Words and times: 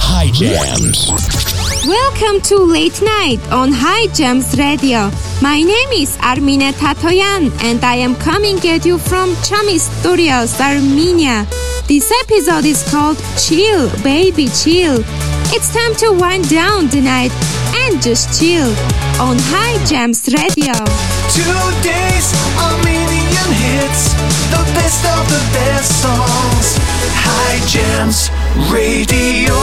High 0.00 0.30
Jams. 0.32 1.08
Welcome 1.86 2.40
to 2.42 2.56
Late 2.58 3.00
Night 3.02 3.40
on 3.52 3.70
High 3.72 4.06
Jams 4.12 4.56
Radio. 4.58 5.10
My 5.42 5.60
name 5.60 5.90
is 5.94 6.16
Armine 6.18 6.72
Tatoyan 6.72 7.50
and 7.62 7.84
I 7.84 7.96
am 7.96 8.14
coming 8.16 8.58
at 8.66 8.84
you 8.84 8.98
from 8.98 9.30
Chami 9.46 9.78
Studios, 9.78 10.60
Armenia. 10.60 11.46
This 11.86 12.10
episode 12.24 12.64
is 12.64 12.82
called 12.90 13.18
Chill, 13.38 13.88
Baby 14.02 14.48
Chill. 14.48 15.02
It's 15.54 15.72
time 15.72 15.94
to 15.96 16.12
wind 16.18 16.48
down 16.48 16.88
the 16.88 17.00
night 17.00 17.32
and 17.86 18.02
just 18.02 18.38
chill 18.40 18.68
on 19.20 19.36
High 19.52 19.82
Jams 19.86 20.26
Radio. 20.28 20.74
Two 21.32 21.68
Today's 21.78 22.28
Armenian 22.58 23.50
hits, 23.54 24.12
the 24.50 24.62
best 24.74 25.04
of 25.06 25.24
the 25.30 25.42
best 25.54 26.02
songs. 26.02 26.76
High 27.22 27.60
Jams 27.66 28.30
Radio. 28.56 29.56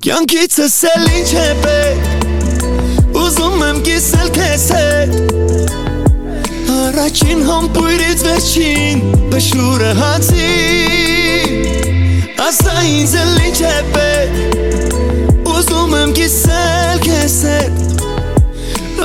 Կյանքիցս 0.00 0.76
էլ 0.90 1.04
ինչ 1.20 1.32
է 1.36 1.48
պետք 1.64 3.14
Ուզում 3.20 3.64
եմ 3.66 3.80
կիսել 3.86 4.30
քեզ 4.38 4.66
հետ 4.76 5.12
Առաջին 6.76 7.44
համբույրից 7.50 8.24
վերջին 8.26 9.04
Բշուրը 9.34 9.92
հացի 10.00 10.52
Ասա 12.48 12.76
ինձ 12.90 13.16
էլ 13.24 13.34
ինչ 13.50 13.58
է 13.60 13.76
պետք 13.94 14.79
Ուզում 15.60 15.90
եմ 15.92 16.12
կիսել 16.16 17.00
քեզ 17.04 17.34
հետ 17.44 18.04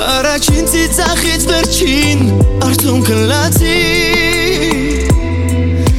Առաջին 0.00 0.68
ծիծաղից 0.72 1.42
վերջին 1.50 2.22
Արցունքը 2.64 3.16
լացի 3.28 3.74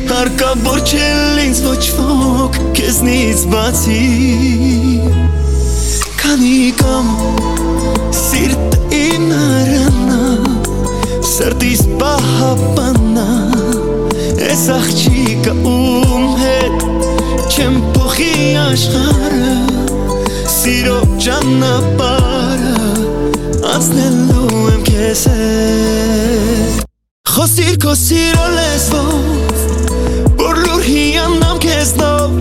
Հարկավոր 0.09 0.81
չել 0.81 1.41
ինձ 1.43 1.61
ոչ 1.67 1.83
ոք 1.99 2.57
Քեզնից 2.79 3.43
բացի 3.53 3.99
Քանի 6.23 6.57
կամ 6.81 7.13
Սիրտ 8.23 8.79
իմ 8.97 9.29
նարանա 9.29 10.21
Սրտիս 11.35 11.85
պահապանա 12.01 13.29
Ես 14.41 14.65
աղջիկը 14.79 15.57
ում 15.75 16.29
հետ 16.41 16.87
Չեմ 17.45 17.83
փոխի 17.93 18.33
աշխարը 18.65 19.86
Սիրո 20.47 21.19
ճանապարը 21.19 22.75
Անցնելու 23.67 24.59
եմ 24.71 24.83
քեզ 24.87 25.23
հետ 25.33 26.85
Խոսիր 27.27 27.75
քո 27.83 27.95
սիրո 27.99 28.45
լեզվով 28.53 29.25
Որ 30.39 30.55
լուր 30.61 30.83
հիանամ 30.85 31.57
քեզնով 31.65 32.31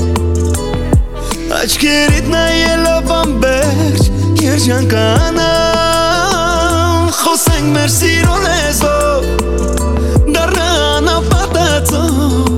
Աչքերիդ 1.59 2.27
նայելով 2.31 3.11
ամբերջ 3.17 4.03
երջանկանամ 4.45 5.51
Խոսենք 7.25 7.69
մեր 7.75 7.91
սիրո 7.97 8.37
լեզվով 8.47 9.23
Դառնան 10.31 11.11
ապատածով 11.17 12.55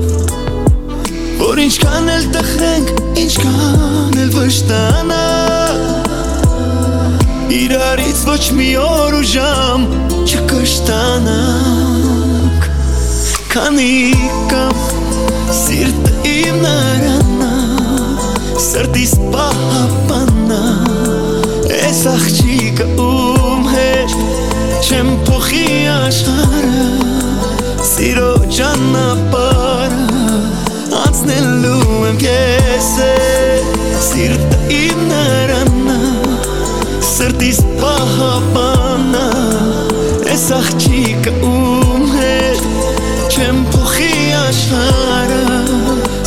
Որ 1.41 1.55
ինչքան 1.65 2.05
էլ 2.19 2.25
տխրենք, 2.37 2.87
ինչքան 3.25 4.15
էլ 4.27 4.31
վշտանա 4.37 5.38
ոչ 8.39 8.55
մի 8.55 8.69
օր 8.79 9.15
ու 9.17 9.25
ժամ 9.27 9.81
չկշտանանք 10.23 11.31
Քանի 13.51 13.95
կամ 14.47 14.77
սիրտը 15.57 16.11
իմ 16.29 16.55
նարանա 16.63 17.49
Սրտիս 18.63 19.13
պահապանա 19.33 20.61
Ես 21.73 21.99
աղջիկը 22.13 22.87
ում 23.09 23.67
հետ 23.73 24.15
Չեմ 24.87 25.09
փոխի 25.27 25.67
աշխարը 25.97 26.87
Սիրո 27.91 28.31
ճանապարը 28.55 30.07
Անցնելու 31.03 31.83
եմ 32.13 32.17
քեզ 32.23 32.58
պահապանա 38.19 39.27
Ես 40.27 40.45
աղջիկը 40.57 41.33
ում 41.47 42.07
հետ 42.15 42.65
Չեմ 43.29 43.61
փոխի 43.73 44.15
աշխարը 44.39 45.59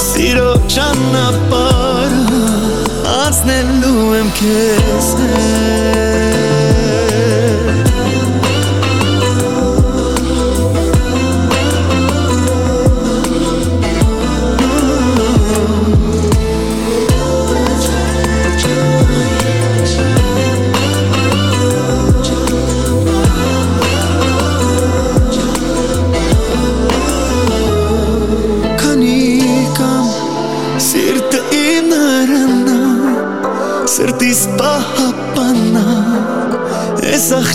Սիրո 0.07 0.53
ճանապարը 0.77 2.45
Անցնելու 3.17 4.07
եմ 4.21 4.33
քեզ 4.41 5.13
հետ 5.21 5.62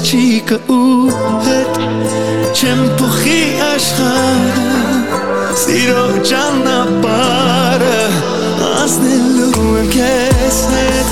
աղջիկը 0.07 0.57
ու 0.71 1.09
հետ 1.43 1.79
Չեմ 2.55 2.83
փոխի 2.99 3.39
աշխարը 3.65 4.67
Սիրո 5.59 6.03
ճանապարը 6.29 7.97
Անցնելու 8.69 9.65
եմ 9.81 9.89
քեզ 9.97 10.61
հետ 10.71 11.11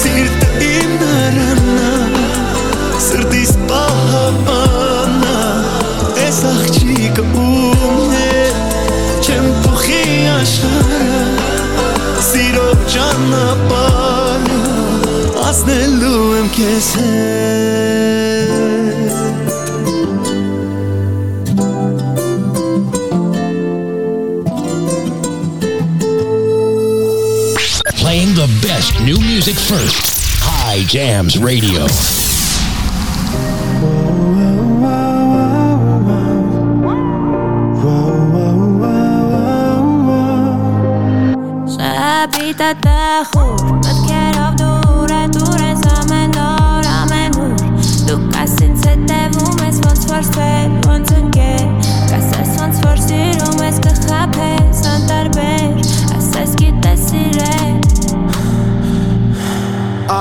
Սիրտը 0.00 0.50
իմ 0.72 0.96
նարանա 1.04 1.94
Սրտիս 3.06 3.54
պահապանա 3.70 5.38
Ես 6.24 6.44
աղջիկը 6.50 7.28
ում 7.30 8.04
հետ 8.16 9.22
Չեմ 9.22 9.50
փոխի 9.68 10.04
աշխարը 10.34 11.26
Սիրո 12.32 12.70
ճանապարը 12.96 13.85
Playing 27.96 28.34
the 28.34 28.46
best 28.62 29.00
new 29.00 29.18
music 29.18 29.56
first. 29.56 30.42
High 30.42 30.84
Jams 30.84 31.38
Radio. 31.38 31.86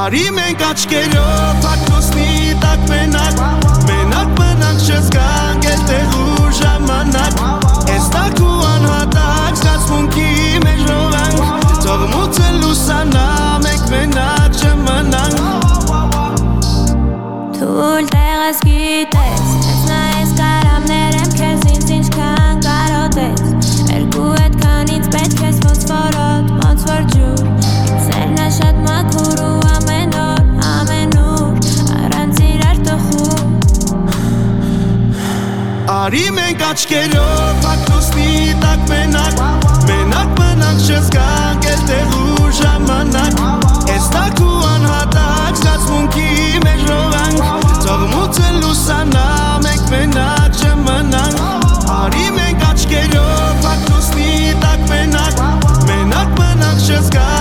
Արի 0.05 0.27
մենք 0.35 0.59
աչկերով 0.61 1.61
Փակնոսնի 1.63 2.25
տակ 2.61 2.81
մենակ 2.91 3.39
Մենակ 3.87 4.33
մնանք 4.37 4.83
չզգանք 4.85 5.63
Էլ 5.71 5.79
տեղ 5.89 6.11
ու 6.19 6.51
ժամանակ 6.59 7.39
Ես 7.89 8.09
տակ 8.13 8.41
ու 8.45 8.57
անհատակ 8.67 9.57
Զգացմունքի 9.61 10.27
մեջ 10.65 10.83
նովանք 10.91 11.65
Թողմուցը 11.87 12.51
լուսանա 12.59 13.25
Մենք 13.65 13.89
մենակ 13.95 14.61
չմնանք 14.61 15.41
Թույլ 17.57 18.05
տեղս 18.13 18.24
Արի 36.05 36.25
մենք 36.35 36.59
աչքերով 36.61 37.63
հակնոսնի 37.65 38.33
տակ 38.61 38.81
մենակ 38.91 39.39
Մենակ 39.87 40.33
մնանք 40.37 40.83
չզգանք 40.85 41.65
էլ 41.71 41.79
տեղ 41.87 42.11
ու 42.19 42.49
ժամանակ 42.59 43.39
Ես 43.89 44.09
տակ 44.13 44.41
ու 44.45 44.59
անհատակ 44.67 45.57
զգացմունքի 45.61 46.29
մեջ 46.67 46.83
ռովանք 46.91 47.73
Ծողմուցը 47.87 48.51
լուսանա 48.59 49.25
մենք 49.65 49.87
մենակ 49.95 50.59
չմնանք 50.61 51.89
Արի 51.95 52.27
մենք 52.37 52.67
աչքերով 52.69 53.65
հակնոսնի 53.65 54.29
տակ 54.67 54.85
մենակ 54.93 55.41
Մենակ 55.89 56.37
մնանք 56.43 56.85
չզգանք 56.85 57.34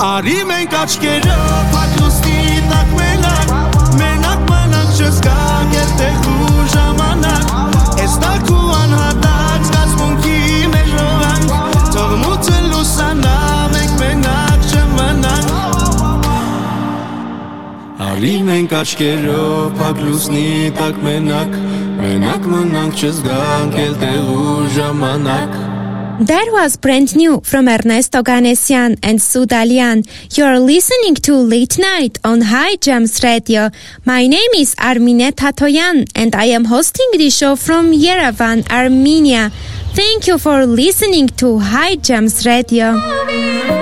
Arrimen 0.00 0.70
kaç 0.70 1.00
kere 1.00 1.65
Արի 18.15 18.37
մենք 18.47 18.71
աչքերով 18.71 19.73
փակ 19.75 19.97
լուսնի 20.05 20.45
տակ 20.77 21.01
մենակ 21.03 21.57
Մենակ 21.99 22.47
մնանք 22.53 23.01
չզգանք 23.01 23.75
էլ 23.83 23.99
տեղ 24.05 24.31
ու 24.31 24.55
ժամանակ 24.77 25.59
That 26.21 26.49
was 26.53 26.77
brand 26.77 27.15
new 27.15 27.41
from 27.43 27.67
Ernesto 27.67 28.21
Ganesian 28.21 28.99
and 29.01 29.17
Sudalian. 29.17 30.05
You're 30.37 30.59
listening 30.59 31.15
to 31.15 31.33
Late 31.33 31.79
Night 31.79 32.19
on 32.23 32.41
High 32.41 32.75
Gems 32.75 33.23
Radio. 33.23 33.71
My 34.05 34.27
name 34.27 34.53
is 34.55 34.75
Armine 34.75 35.31
Tatoyan 35.31 36.07
and 36.13 36.35
I 36.35 36.45
am 36.45 36.65
hosting 36.65 37.09
the 37.13 37.31
show 37.31 37.55
from 37.55 37.91
Yerevan, 37.91 38.69
Armenia. 38.69 39.49
Thank 39.95 40.27
you 40.27 40.37
for 40.37 40.67
listening 40.67 41.27
to 41.41 41.57
High 41.57 41.95
Gems 41.95 42.45
Radio. 42.45 43.74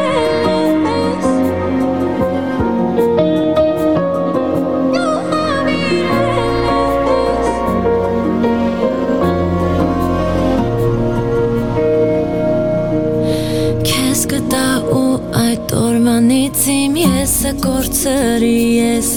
Օրվանից 16.25 16.61
իմ 16.73 16.95
եսը 16.97 17.51
կործրի 17.61 18.61
ես 18.81 19.09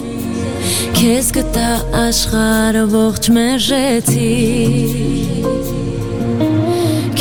Քեզ 0.98 1.28
գտա 1.38 1.68
աշխարը 2.02 2.82
ողջ 2.92 3.30
մերժեցի 3.38 4.26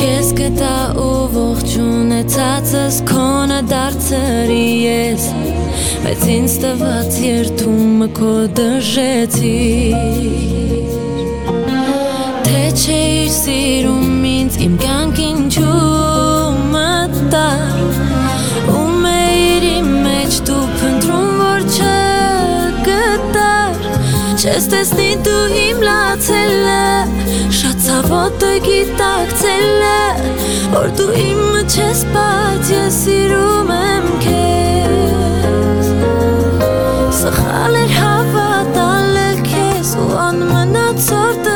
Քեզ 0.00 0.33
գտա 0.41 0.73
ու 1.05 1.21
ողջ 1.37 1.77
ունեցածս 1.85 2.99
քոնը 3.12 3.61
դարձրի 3.71 4.67
ես 4.88 5.29
Բայց 6.03 6.27
ինձ 6.35 6.59
տված 6.67 7.21
երթումը 7.29 8.11
քո 8.19 8.35
դժեցի 8.59 9.55
Թե 12.50 12.67
չէիր 12.75 13.32
սիրում 13.39 14.29
ինձ 14.35 14.61
իմ 14.67 14.77
կյանքին 14.82 15.49
չու 15.55 15.81
մտար 16.75 17.75
Չես 24.46 24.66
տեսնի 24.70 25.06
դու 25.26 25.46
իմ 25.58 25.81
լացելը 25.82 26.82
Շատ 27.56 27.81
ցավոտը 27.82 28.50
գիտակցելը 28.62 29.96
Որ 30.76 30.87
դու 31.00 31.08
իմը 31.22 31.64
չես 31.66 32.04
բաց 32.14 32.70
Ես 32.76 33.00
սիրում 33.00 33.75
եմ 33.81 34.06
քեզ 34.22 35.90
Սխալ 37.19 37.81
էր 37.82 37.98
հավատալը 37.98 39.28
քեզ 39.50 39.94
Ու 40.06 40.10
անմնացոր 40.28 41.34
տրվել 41.43 41.56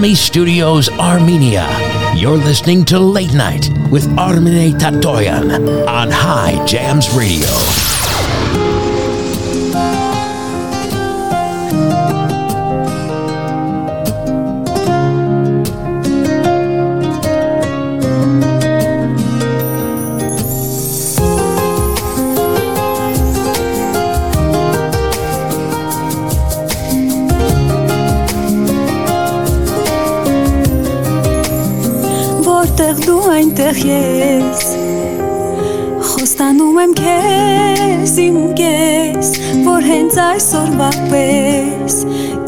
from 0.00 0.14
Studios, 0.14 0.88
Armenia. 0.88 1.68
You're 2.16 2.38
listening 2.38 2.86
to 2.86 2.98
Late 2.98 3.34
Night 3.34 3.68
with 3.90 4.06
Armine 4.18 4.72
Tatoyan 4.72 5.86
on 5.86 6.10
High 6.10 6.64
Jams 6.64 7.14
Radio. 7.14 7.79
Որտեղ 32.90 33.06
դու 33.06 33.26
այնտեղ 33.30 33.76
ես 33.86 34.62
Խոստանում 36.08 36.78
եմ 36.82 36.94
քեզ 36.98 38.14
իմ 38.18 38.38
կես 38.58 39.28
Որ 39.62 39.86
հենց 39.86 40.16
այսօրվա 40.24 40.88
պես 41.12 42.00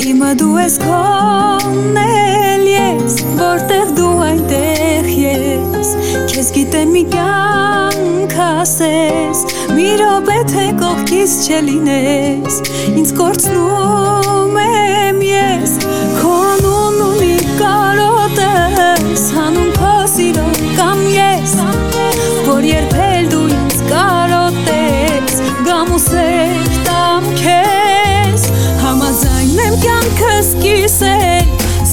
Իմը 0.09 0.33
դու 0.41 0.57
ես 0.59 0.79
քոնել 0.83 2.67
ես 2.73 3.21
Որտեղ 3.39 3.95
դու 4.01 4.11
այնտեղ 4.33 5.13
ես 5.21 5.95
Քեզ 6.35 6.51
գիտեմ 6.59 6.93
մի 6.97 7.05
կյանք 7.15 8.37
ասես 8.49 9.47
Մի 9.77 9.89
րոպե 10.03 10.41
թե 10.57 10.67
կողքից 10.83 11.39
չլինես 11.47 12.61
Ինձ 12.97 13.15
կորցնում 13.23 14.63
եմ 14.67 15.27
ես 15.31 15.82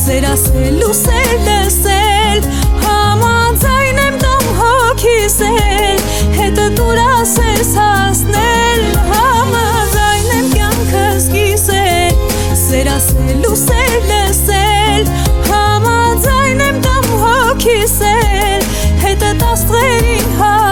կիսել 0.10 0.26
Սեր 0.26 0.26
ասել 0.26 0.80
ու 0.88 0.94
սեր 0.98 1.34
լսել 1.46 2.46
Համաձայն 2.82 4.00
եմ 4.02 4.16
տամ 4.24 4.46
հոգիսել 4.58 6.00
Հետը 6.40 6.66
դուր 6.80 7.02
ասես 7.04 7.70
հասնել 7.78 8.82
Համաձայն 9.12 10.32
եմ 10.38 10.48
կյանքս 10.56 11.28
կիսել 11.36 12.24
Սեր 12.64 12.90
ասել 12.96 13.46
ու 13.52 13.60
սեր 13.66 14.10
լսել 14.10 15.14
Համաձայն 15.52 16.66
եմ 16.70 16.82
տամ 16.88 17.14
հոգիսել 17.28 18.68
Հետը 19.06 19.36
տաստրերին 19.46 20.34
հասնել 20.42 20.69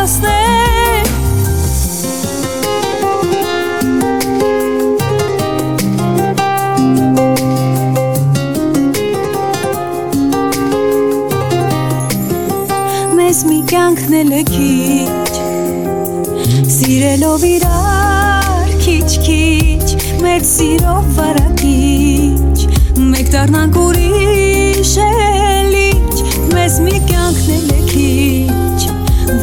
Սիրելով 16.97 17.43
իրար 17.45 18.69
քիչ-քիչ 18.81 19.97
Մեր 20.23 20.45
սիրով 20.49 21.09
վարակիչ 21.13 22.63
Մեկ 23.11 23.27
դառնանք 23.35 23.75
ուրիշ 23.81 24.93
էլիչ 25.03 26.15
Մեզ 26.55 26.79
մի 26.87 26.95
կյանքն 27.11 27.69
է 27.75 27.83
քիչ 27.91 28.79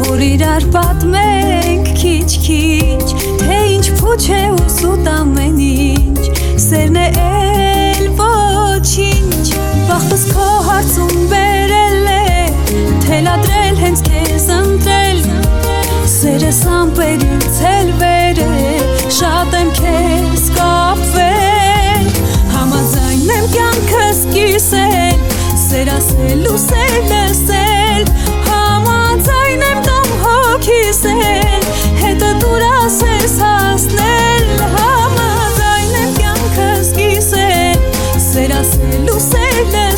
Որ 0.01 0.25
իրար 0.27 0.67
պատմենք 0.75 1.93
քիչ-քիչ 2.01 3.07
Թե 3.45 3.61
ինչ 3.77 3.87
փուչ 4.01 4.25
է 4.35 4.43
ու 4.57 4.67
սուտ 4.81 5.13
ամեն 5.13 5.63
ինչ 5.69 6.27
Սերն 6.67 6.99
է 7.05 7.07
էլ 7.29 8.11
ոչինչ 8.25 9.47
Բախտս 9.93 10.27
քո 10.33 10.49
հարցում 10.73 11.23
բերել 11.31 12.11
է 12.17 12.27
Թելադրել 13.07 13.81
հենց 13.85 14.05
Սերս 16.45 16.67
ամպերից 16.69 17.59
էլ 17.65 17.91
վերել 18.01 18.89
Շատ 19.17 19.55
եմ 19.57 19.69
քեզ 19.79 20.43
կապվել 20.53 22.11
Համաձայն 22.53 23.31
եմ 23.33 23.47
կյանքս 23.55 24.21
կիսել 24.35 25.25
Սեր 25.63 25.93
ասել 25.95 26.45
ու 26.51 26.59
սեր 26.67 26.99
լսել 27.15 28.13
Համաձայն 28.51 29.65
եմ 29.71 29.81
տամ 29.89 30.13
հոգիսել 30.27 31.67
Հետը 32.05 32.31
դուր 32.45 32.69
ասես 32.75 33.41
հասնել 33.47 34.55
Համաձայն 34.77 35.99
եմ 36.03 36.15
կյանքս 36.21 36.95
կիսել 37.01 37.91
Սեր 38.29 38.57
ասել 38.61 39.13
ու 39.17 39.21
սեր 39.31 39.63
լսել 39.65 39.94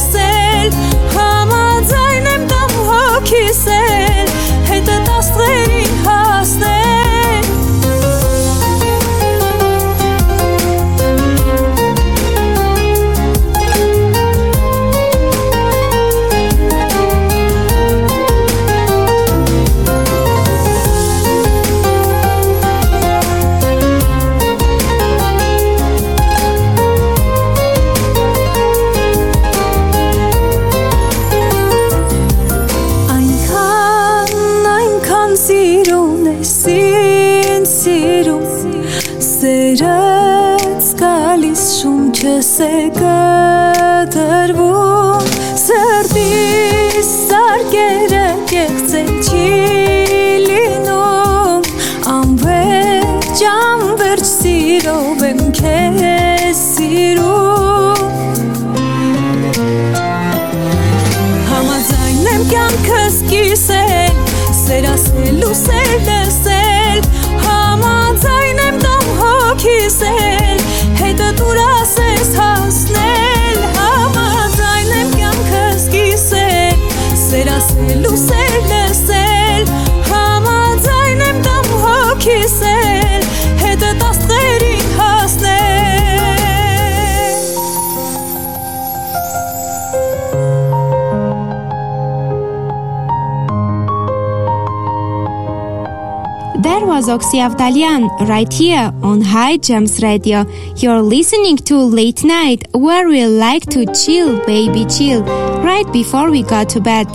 Oxy 97.17 97.39
Avdalian 97.39 98.11
right 98.29 98.53
here 98.53 98.93
on 99.03 99.23
High 99.23 99.57
Gems 99.57 100.03
Radio. 100.03 100.45
You're 100.77 101.01
listening 101.01 101.57
to 101.69 101.77
Late 101.79 102.25
Night 102.25 102.69
where 102.75 103.09
we 103.09 103.25
like 103.25 103.65
to 103.71 103.87
chill, 103.95 104.45
baby 104.45 104.85
chill, 104.85 105.23
right 105.65 105.91
before 105.95 106.31
we 106.31 106.43
go 106.43 106.63
to 106.65 106.79
bed. 106.79 107.09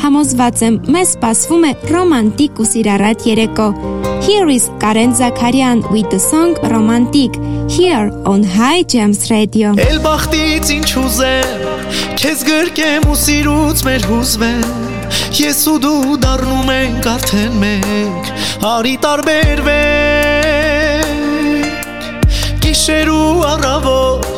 Համոզված 0.00 0.62
եմ, 0.66 0.78
մեզ 0.94 1.12
սպասվում 1.12 1.66
է 1.68 1.72
ռոմանտիկ 1.92 2.62
ու 2.64 2.68
սիրառատ 2.70 3.26
երեկո։ 3.28 3.68
Here 4.24 4.48
is 4.48 4.70
Karen 4.80 5.12
Zakarian 5.20 5.84
with 5.92 6.08
the 6.08 6.18
song 6.18 6.56
Romantic 6.72 7.36
here 7.68 8.08
on 8.24 8.48
High 8.56 8.88
Gems 8.88 9.28
Radio. 9.30 9.76
Էլ 9.76 10.00
բախտից 10.06 10.72
ինչ 10.78 10.88
ուզեմ 11.04 11.68
Քեզ 12.22 12.46
գրկեմ 12.48 13.10
ու 13.12 13.20
սիրուց 13.26 13.84
մեր 13.90 14.08
հուզվեմ 14.14 14.66
Ես 15.42 15.66
ու 15.70 15.78
դու 15.84 16.16
դառնում 16.24 16.72
ենք 16.72 17.10
արդեն 17.12 17.60
մեկ 17.60 18.31
Արի 18.62 18.92
տարբերվենք 19.02 19.64
Գիշեր 22.62 23.08
ու 23.10 23.42
առավոտ 23.48 24.28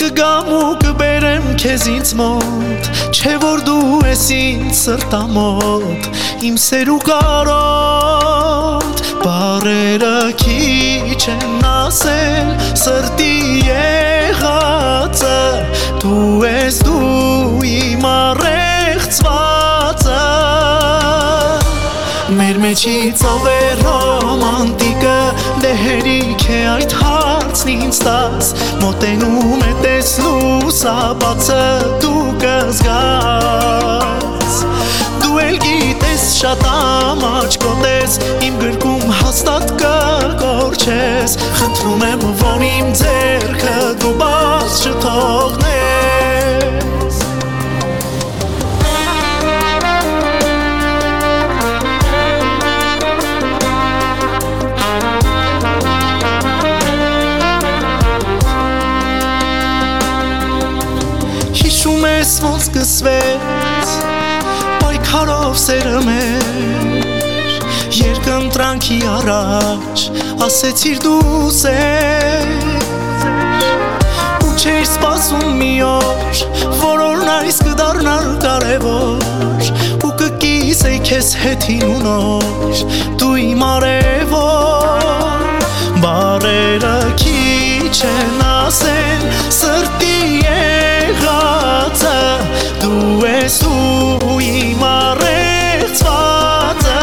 կգամ 0.00 0.46
ու 0.56 0.70
կբերեմ 0.80 1.50
քեզ 1.60 1.84
ինձ 1.92 2.12
մոտ 2.22 2.88
Չէ 3.12 3.34
որ 3.42 3.60
դու 3.66 3.98
ես 4.08 4.24
ինձ 4.38 4.72
սրտամոտ 4.78 6.08
Իմ 6.48 6.56
սեր 6.64 6.92
ու 6.94 6.96
կարոտ 7.10 9.04
Բարերը 9.26 10.16
քիչ 10.40 11.20
են 11.36 11.60
ասել 11.74 12.48
Սրտի 12.86 13.36
եղածը 13.68 15.36
Դու 16.00 16.32
ես 16.48 16.80
դու 16.88 17.60
իմ 17.76 18.10
առեղծվածը 18.14 19.49
մեջից 22.70 23.22
ով 23.26 23.46
է 23.50 23.60
ռոմանտիկը 23.80 25.14
Դե 25.62 25.70
հերիք 25.80 26.42
է 26.54 26.58
այդ 26.70 26.92
հարցն 27.00 27.70
ինձ 27.72 27.98
տաս 28.06 28.50
Մոտենում 28.82 29.64
է 29.66 29.72
տեսնու 29.82 30.70
սաբացը 30.76 31.64
դու 32.04 32.22
կզգաս 32.44 33.80
Դու 35.24 35.40
էլ 35.46 35.58
գիտես 35.66 36.22
շատ 36.36 36.62
ամաչկոտես 36.70 38.12
Իմ 38.46 38.54
գրկում 38.62 39.06
հաստատ 39.18 39.66
կգորջես 39.82 41.30
Խնդրում 41.58 42.06
եմ 42.12 42.22
որ 42.44 42.60
իմ 42.70 42.94
ձերքը 43.02 43.78
դու 44.04 44.14
բաց 44.22 44.78
չթողնես 44.84 46.39
ես 62.20 62.32
ոնց 62.44 62.64
սկսվեց 62.66 63.92
Պայքարով 64.82 65.54
սերը 65.56 66.00
մեր 66.04 67.06
Երկընտրանքի 67.96 68.98
առաջ 69.08 70.02
Ասեցիր 70.44 70.98
դու 71.04 71.48
սեր 71.56 72.50
Ու 74.44 74.52
չէր 74.52 74.82
սպասում 74.82 75.48
մի 75.62 75.70
օր 75.86 76.42
Որ 76.82 77.04
օրն 77.06 77.32
այս 77.38 77.62
կդարնար 77.70 78.28
կարևոր 78.44 79.72
Ու 80.04 80.12
կկիսեի 80.20 81.00
քեզ 81.08 81.32
հետին 81.44 81.86
ու 81.88 82.00
նոր 82.04 82.84
Դու 83.22 83.32
իմ 83.46 83.64
արևոր 83.70 85.48
Բարերը 86.04 86.98
քիչ 87.24 87.96
են 88.12 88.44
ասել 88.50 89.28
Սրտի 89.62 90.39
ես 93.26 93.56
ու 93.66 94.36
իմ 94.40 94.82
առեցվածը 94.86 97.00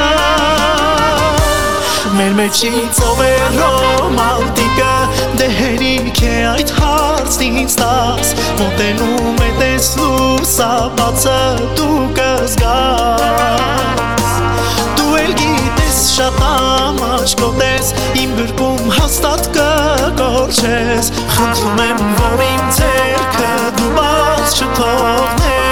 Մեր 2.18 2.32
մեջից 2.38 3.02
ով 3.06 3.20
է 3.26 3.28
ռոմանտիկը 3.58 4.94
Դե 5.38 5.48
հերիք 5.58 6.22
է 6.26 6.28
այդ 6.54 6.70
հարցն 6.78 7.60
ինձ 7.64 7.76
տաս 7.82 8.28
Մոտենում 8.62 9.38
է 9.46 9.50
տեսնու 9.60 10.48
սաբացը 10.54 11.38
դու 11.82 12.00
կզգաս 12.22 14.26
Դու 14.98 15.14
էլ 15.22 15.32
գիտես 15.44 16.02
շատ 16.16 16.42
ամաչկոտես 16.48 17.94
Իմ 18.24 18.36
գրկում 18.42 18.84
հաստատ 18.98 19.42
կգորջես 19.60 21.06
Խնդրում 21.38 21.80
եմ, 21.86 22.04
որ 22.24 22.46
իմ 22.50 22.68
ձերքը 22.82 23.56
դու 23.78 23.94
բաց 24.02 24.58
չթողնես 24.58 25.67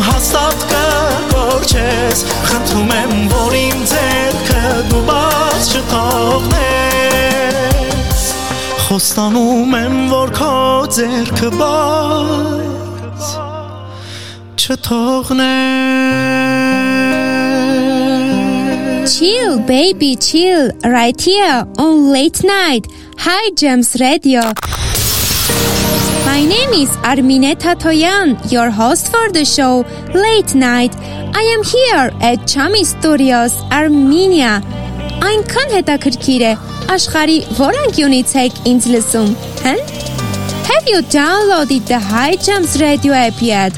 գրկում 0.00 0.08
հաստատ 0.08 0.62
կգորջես 0.70 2.20
Խնդրում 2.48 2.92
եմ, 2.94 3.12
որ 3.30 3.52
իմ 3.58 3.80
ձերքը 3.90 4.62
դու 4.90 5.02
բաց 5.08 5.64
չթողնես 5.76 7.32
Խոստանում 8.86 9.74
եմ, 9.76 9.96
որ 10.10 10.28
քո 10.38 10.54
ձերքը 10.96 11.50
բաց 11.60 13.22
չթողնես 14.56 15.88
Chill, 19.10 19.58
baby, 19.66 20.16
chill, 20.16 20.70
right 20.84 21.20
here 21.20 21.66
on 21.78 22.12
Late 22.12 22.44
Night, 22.44 22.86
High 23.18 23.50
Gems 23.56 23.96
Radio. 24.00 24.40
My 26.29 26.43
name 26.43 26.71
is 26.73 26.89
Armine 27.03 27.55
Tatoyan, 27.55 28.51
your 28.51 28.69
host 28.69 29.11
for 29.11 29.31
the 29.31 29.45
show 29.45 29.85
Late 30.13 30.55
Night. 30.55 30.95
I 31.35 31.43
am 31.55 31.63
here 31.63 32.11
at 32.21 32.39
Chami 32.51 32.83
Studios, 32.85 33.53
Armenia. 33.71 34.61
Այնքան 35.25 35.71
հետաքրքիր 35.73 36.43
է, 36.45 36.53
աշխարի 36.93 37.37
որ 37.57 37.77
անկյունից 37.85 38.33
եք 38.43 38.59
ինձ 38.71 38.87
լսում, 38.93 39.31
հեն? 39.63 39.81
Have 40.69 40.89
you 40.91 41.01
downloaded 41.13 41.87
the 41.87 41.99
High 41.99 42.35
Gems 42.35 42.79
Radio 42.81 43.13
app 43.13 43.41
yet? 43.41 43.73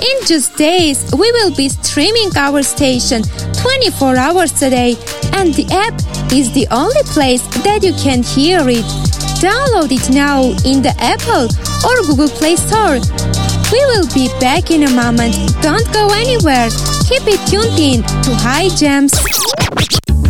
In 0.00 0.26
just 0.26 0.56
days, 0.56 1.04
we 1.12 1.30
will 1.32 1.54
be 1.54 1.68
streaming 1.68 2.30
our 2.36 2.62
station 2.62 3.22
24 3.62 4.16
hours 4.16 4.62
a 4.62 4.70
day, 4.70 4.96
and 5.36 5.54
the 5.54 5.66
app 5.72 5.96
is 6.32 6.52
the 6.52 6.66
only 6.70 7.04
place 7.14 7.42
that 7.64 7.82
you 7.82 7.92
can 7.94 8.22
hear 8.22 8.60
it. 8.68 9.03
Download 9.41 9.91
it 9.91 10.09
now 10.13 10.43
in 10.63 10.81
the 10.81 10.95
Apple 10.99 11.47
or 11.83 11.95
Google 12.07 12.29
Play 12.29 12.55
Store. 12.55 12.99
We 13.71 13.79
will 13.91 14.07
be 14.13 14.29
back 14.39 14.71
in 14.71 14.83
a 14.83 14.91
moment. 14.91 15.35
Don't 15.61 15.85
go 15.93 16.07
anywhere. 16.13 16.69
Keep 17.07 17.27
it 17.27 17.41
tuned 17.47 17.77
in 17.77 18.01
to 18.23 18.35
High 18.35 18.69
Gems. 18.69 19.11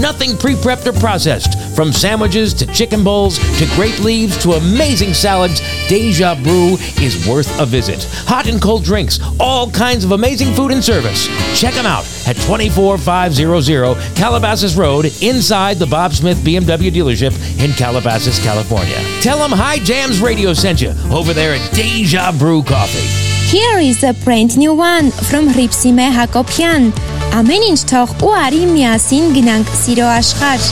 Nothing 0.00 0.36
pre 0.36 0.54
prepped 0.54 0.86
or 0.86 0.92
processed. 0.98 1.58
From 1.74 1.92
sandwiches 1.92 2.54
to 2.54 2.66
chicken 2.66 3.02
bowls 3.02 3.38
to 3.58 3.66
grape 3.74 3.98
leaves 4.00 4.36
to 4.38 4.52
amazing 4.52 5.12
salads, 5.12 5.60
Deja 5.88 6.34
Brew 6.36 6.76
is 7.00 7.26
worth 7.26 7.58
a 7.60 7.66
visit. 7.66 8.04
Hot 8.26 8.46
and 8.46 8.62
cold 8.62 8.84
drinks, 8.84 9.18
all 9.40 9.70
kinds 9.70 10.04
of 10.04 10.12
amazing 10.12 10.54
food 10.54 10.70
and 10.70 10.84
service. 10.84 11.26
Check 11.58 11.74
them 11.74 11.86
out 11.86 12.04
at 12.26 12.36
24500 12.36 14.16
Calabasas 14.16 14.76
Road 14.76 15.06
inside 15.20 15.78
the 15.78 15.86
Bob 15.86 16.12
Smith 16.12 16.38
BMW 16.38 16.90
dealership 16.90 17.34
in 17.62 17.72
Calabasas, 17.72 18.42
California. 18.42 18.96
Tell 19.20 19.38
them 19.38 19.50
Hi 19.50 19.78
Jams 19.78 20.20
Radio 20.20 20.52
sent 20.52 20.80
you 20.80 20.94
over 21.10 21.32
there 21.32 21.54
at 21.54 21.72
Deja 21.74 22.32
Brew 22.38 22.62
Coffee. 22.62 23.28
Here 23.48 23.78
is 23.78 24.04
a 24.04 24.12
brand 24.12 24.58
new 24.58 24.74
one 24.74 25.10
from 25.10 25.48
Ripsime 25.48 26.12
Hakopian. 26.12 26.92
Ամեն 27.36 27.64
ինչ 27.68 27.80
թող 27.90 28.12
ու 28.24 28.30
արի 28.40 28.62
միասին 28.70 29.26
գնանք 29.36 29.72
սիրո 29.82 30.06
աշխարհ։ 30.14 30.68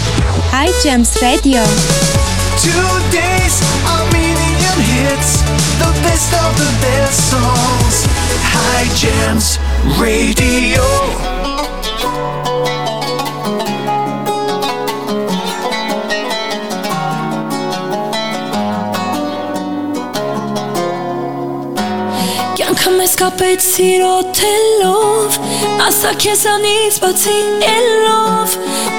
Hi 0.54 0.72
Gems 0.80 1.12
Radio։ 1.20 1.64
Today's 2.64 3.60
Armenian 3.92 4.80
hits, 4.88 5.36
the 5.84 5.92
best 6.00 6.32
of 6.40 6.56
the 6.56 6.72
best 6.86 7.30
songs. 7.30 8.02
High 8.56 8.88
Gems 8.96 9.58
Radio. 10.00 11.35
Կապեց 23.16 23.62
սիրո 23.64 24.14
թելով 24.36 25.36
Ասա 25.80 26.10
քեզանից 26.20 26.96
բացի 27.00 27.36
ելով 27.64 28.56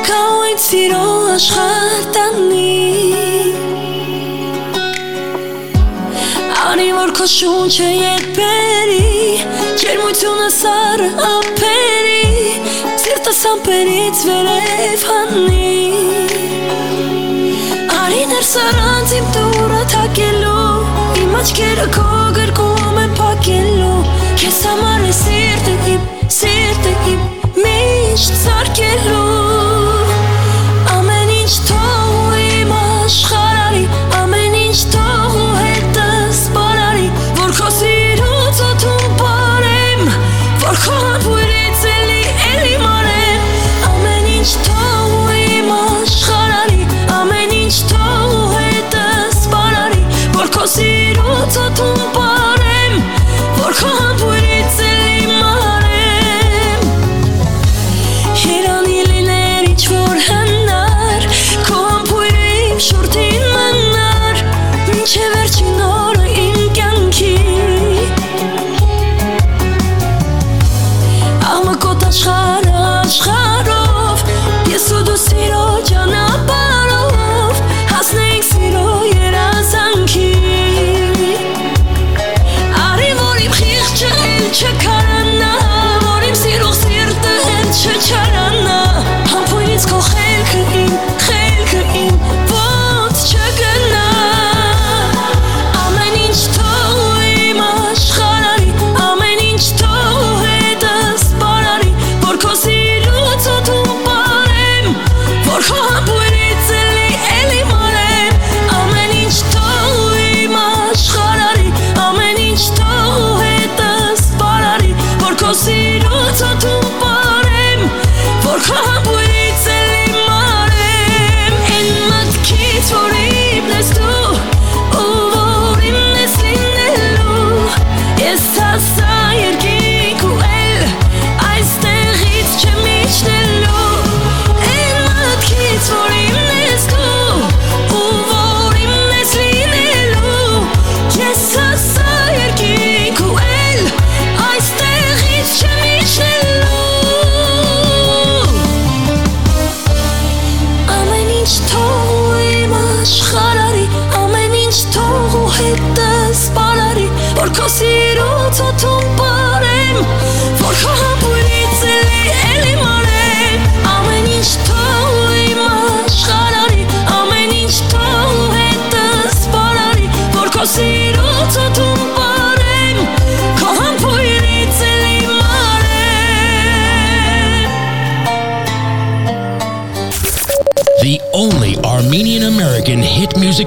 Կա 0.08 0.22
ինձ 0.48 0.64
սիրո 0.64 1.02
աշխար 1.34 2.08
տանի 2.16 2.72
Արի 6.64 6.88
որ 6.98 7.14
քո 7.20 7.28
շունչը 7.36 7.92
ետ 7.92 8.26
բերի 8.40 9.06
Ջերմությունը 9.84 10.50
սարը 10.56 11.12
ափերի 11.28 12.26
Սիրտս 13.06 13.44
ամպերից 13.54 14.26
վերև 14.32 15.08
հանի 15.12 15.78
Արի 18.02 18.26
ներս 18.34 18.54
առանց 18.66 19.16
իմ 19.22 19.32
դուրը 19.38 19.86
թակելու 19.94 20.68
Իմ 21.22 21.42
աչքերը 21.44 21.92
քո 22.00 22.10
գրկում 22.42 22.97
փակելու 23.38 24.38
Քեզ 24.38 24.62
համար 24.66 25.06
է 25.08 25.14
սիրտը 25.18 25.76
իմ, 25.94 26.08
սիրտը 26.38 26.94
իմ 27.14 27.22
Միշտ 27.64 28.40
սարքելու 28.44 29.47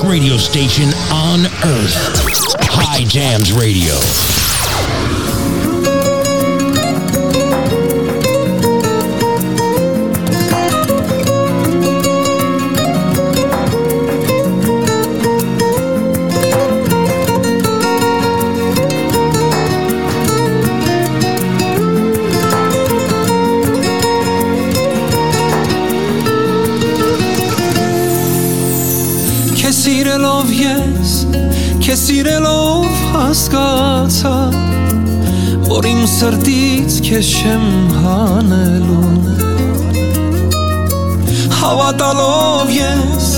radio 0.04 0.36
station 0.36 0.88
on 1.12 1.46
earth. 1.64 1.94
High 2.70 3.04
Jams 3.04 3.52
Radio. 3.52 4.49
Սրտից 36.20 36.94
քեզ 37.00 37.28
չեմ 37.40 37.62
հանելու 38.02 39.12
Հավատալով 41.60 42.72
ես 42.74 43.28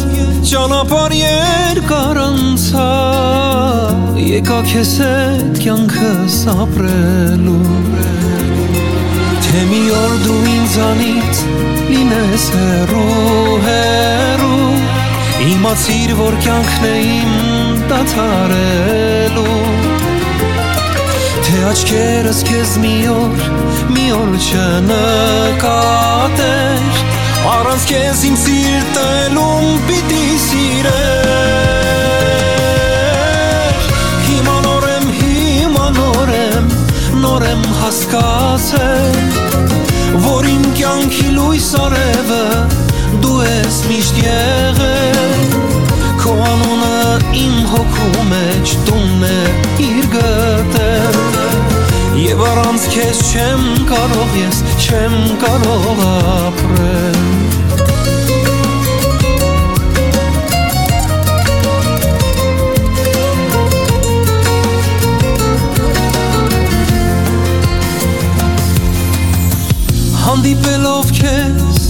ճանապարհ 0.50 1.14
երկար 1.14 2.18
անցա 2.24 2.88
Եկա 4.18 4.58
քեզ 4.72 4.94
հետ 5.04 5.62
կյանքս 5.62 6.40
ապրելու 6.56 7.78
Թե 9.46 9.62
մի 9.70 9.82
օր 10.00 10.18
դու 10.26 10.42
ինձանից 10.56 11.44
լինես 11.92 12.48
հեռու 12.56 13.56
հեռու 13.68 14.74
Իմացիր, 15.52 16.18
որ 16.24 16.40
կյանքն 16.48 16.90
է 16.90 16.92
իմ 17.14 17.32
դադարելու 17.94 20.01
աչքերս 21.68 22.40
քեզ 22.48 22.70
մի 22.82 22.96
օր, 23.12 23.32
մի 23.94 24.06
օր 24.16 24.32
չնկատեր 24.48 26.00
Առանց 27.52 27.82
քեզ 27.90 28.18
իմ 28.28 28.36
սիրտը 28.42 29.08
լում 29.36 29.68
պիտի 29.88 30.26
սիրեր 30.46 31.30
Հիմա 34.28 34.56
նորեմ, 34.66 35.06
հիմա 35.20 35.86
նորեմ 35.98 37.62
հասկացել 37.82 39.16
որ 40.26 40.44
իմ 40.52 40.64
կյանքի 40.78 41.28
լույս 41.36 41.68
արևը 41.82 42.44
դու 43.24 43.40
ես 43.46 43.76
միշտ 43.90 44.16
եղել 44.26 45.42
քո 46.22 46.32
անունը 46.50 46.98
իմ 47.42 47.56
հոգու 47.72 48.24
մեջ 48.30 48.66
տունն 48.88 49.22
է 49.30 49.40
իր 49.88 50.04
գտել 50.12 50.61
Եվ 52.32 52.40
առանց 52.48 52.84
քեզ 52.88 53.18
չեմ 53.28 53.64
կարող 53.90 54.36
ես, 54.38 54.60
չեմ 54.80 55.16
կարող 55.42 55.98
ապրել 56.02 57.18
հանդիպելով 70.22 71.12
քեզ 71.18 71.84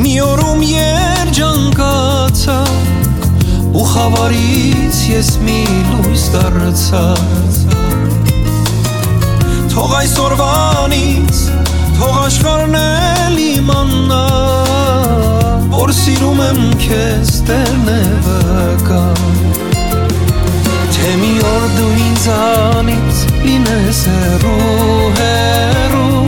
մի 0.00 0.14
օրում 0.30 0.64
երջանկացա 0.70 2.56
ու 3.74 3.84
խավարից 3.92 5.04
ես 5.12 5.36
մի 5.44 5.60
լույս 5.92 6.24
դարձա 6.38 7.04
թող 9.74 9.92
այսօրվանից 9.98 11.38
թող 11.96 12.18
աշխարհն 12.20 12.74
էլ 12.78 13.38
իմանա 13.42 14.18
որ 15.72 15.90
սիրում 15.98 16.42
եմ 16.44 16.60
քեզ 16.84 17.32
տերն 17.48 17.88
է 17.90 17.96
վկա 18.26 19.00
թե 20.94 21.14
մի 21.22 21.32
օր 21.50 21.66
դու 21.78 21.88
ինձանից 22.04 23.24
լինես 23.48 24.04
հեռու 24.12 25.08
հեռու 25.18 26.22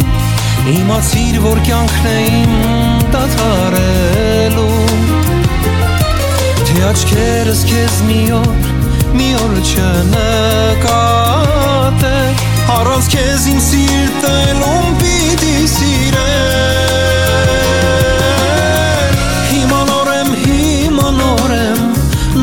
Իմացիր, 0.74 1.38
որ 1.44 1.60
կյանքն 1.68 2.08
է 2.10 2.16
իմ 2.40 2.56
դադարելու 3.14 4.66
Թե 6.64 6.82
աչքերս 6.90 7.62
քեզ 7.70 8.02
մի 8.10 8.18
օր, 8.40 8.74
մի 9.14 9.30
օր 9.44 9.56
չնկատե 9.62 11.25
Առանց 12.76 13.06
քեզ 13.08 13.44
իմ 13.48 13.60
սիրտը 13.64 14.30
ում 14.60 14.96
պիտի 15.00 15.52
սիրել 15.72 16.34
Հիմա 19.48 19.78
նոր 19.88 20.10
եմ, 20.12 20.32
հիմա 20.42 21.06
նոր 21.16 21.54
եմ, 21.56 21.80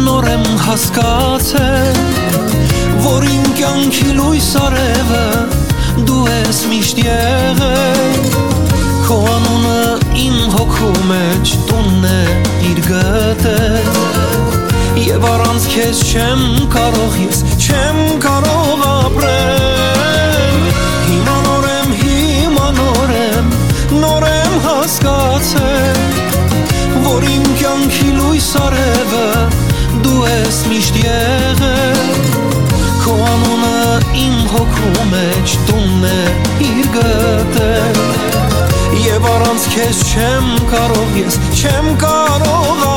նոր 0.07 0.29
եմ 0.31 0.47
հասկացել 0.63 1.99
Որ 3.05 3.27
իմ 3.29 3.45
կյանքի 3.59 4.09
լույս 4.17 4.49
արևը 4.63 5.21
դու 6.09 6.25
ես 6.31 6.63
միշտ 6.71 7.03
եղել 7.05 8.27
Քո 9.05 9.21
անունը 9.35 9.85
իմ 10.25 10.37
հոգու 10.57 10.97
մեջ 11.13 11.55
տունն 11.69 12.03
է 12.09 12.21
իր 12.73 12.79
գտել 12.89 13.87
Եվ 15.03 15.23
առանց 15.35 15.63
քեզ 15.77 16.05
չեմ 16.09 16.43
կարող 16.73 17.13
ես, 17.27 17.45
չեմ 17.61 17.97
կարող 18.25 18.87
ապրել 18.89 19.92
կյանքի 27.83 28.11
լույս 28.15 28.45
արևը 28.55 29.23
դու 30.05 30.19
ես 30.23 30.59
միշտ 30.71 30.99
եղել 31.03 32.13
Քո 33.01 33.15
անունը 33.27 33.81
իմ 34.21 34.37
հոգու 34.53 35.07
մեջ 35.09 35.55
տունն 35.67 36.07
է 36.07 36.21
իր 36.69 36.87
գտել 36.95 38.01
Եվ 39.03 39.29
առանց 39.33 39.67
քեզ 39.75 40.01
չեմ 40.13 40.49
կարող 40.71 41.19
ես, 41.25 41.39
չեմ 41.59 41.91
կարող 42.05 42.92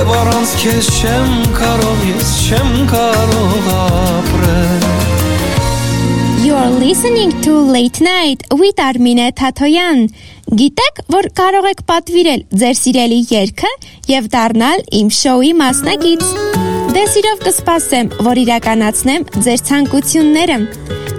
Եվ 0.00 0.10
առանց 0.16 0.52
քեզ 0.56 0.86
չեմ 0.96 1.32
կարող 1.52 2.04
ես, 2.08 2.28
չեմ 2.48 2.70
կարող 2.88 3.66
ապրել 3.74 4.86
You 6.40 6.54
are 6.56 6.70
listening 6.72 7.34
to 7.44 7.58
Late 7.74 8.00
Night 8.00 8.46
with 8.56 8.80
Armine 8.80 9.26
Թաթոյան։ 9.36 10.00
Գիտեք, 10.56 11.02
որ 11.12 11.28
կարող 11.42 11.68
եք 11.74 11.84
պատվիրել 11.92 12.46
ձեր 12.62 12.80
սիրելի 12.80 13.20
երգը 13.34 13.74
եւ 14.14 14.32
դառնալ 14.38 14.88
իմ 15.02 15.12
շոուի 15.20 15.52
մասնակից։ 15.60 16.26
Դե 16.96 17.06
սիրով 17.12 17.46
կսպասեմ, 17.50 18.12
որ 18.24 18.44
իրականացնեմ 18.46 19.30
ձեր 19.36 19.64
ցանկությունները։ 19.68 20.60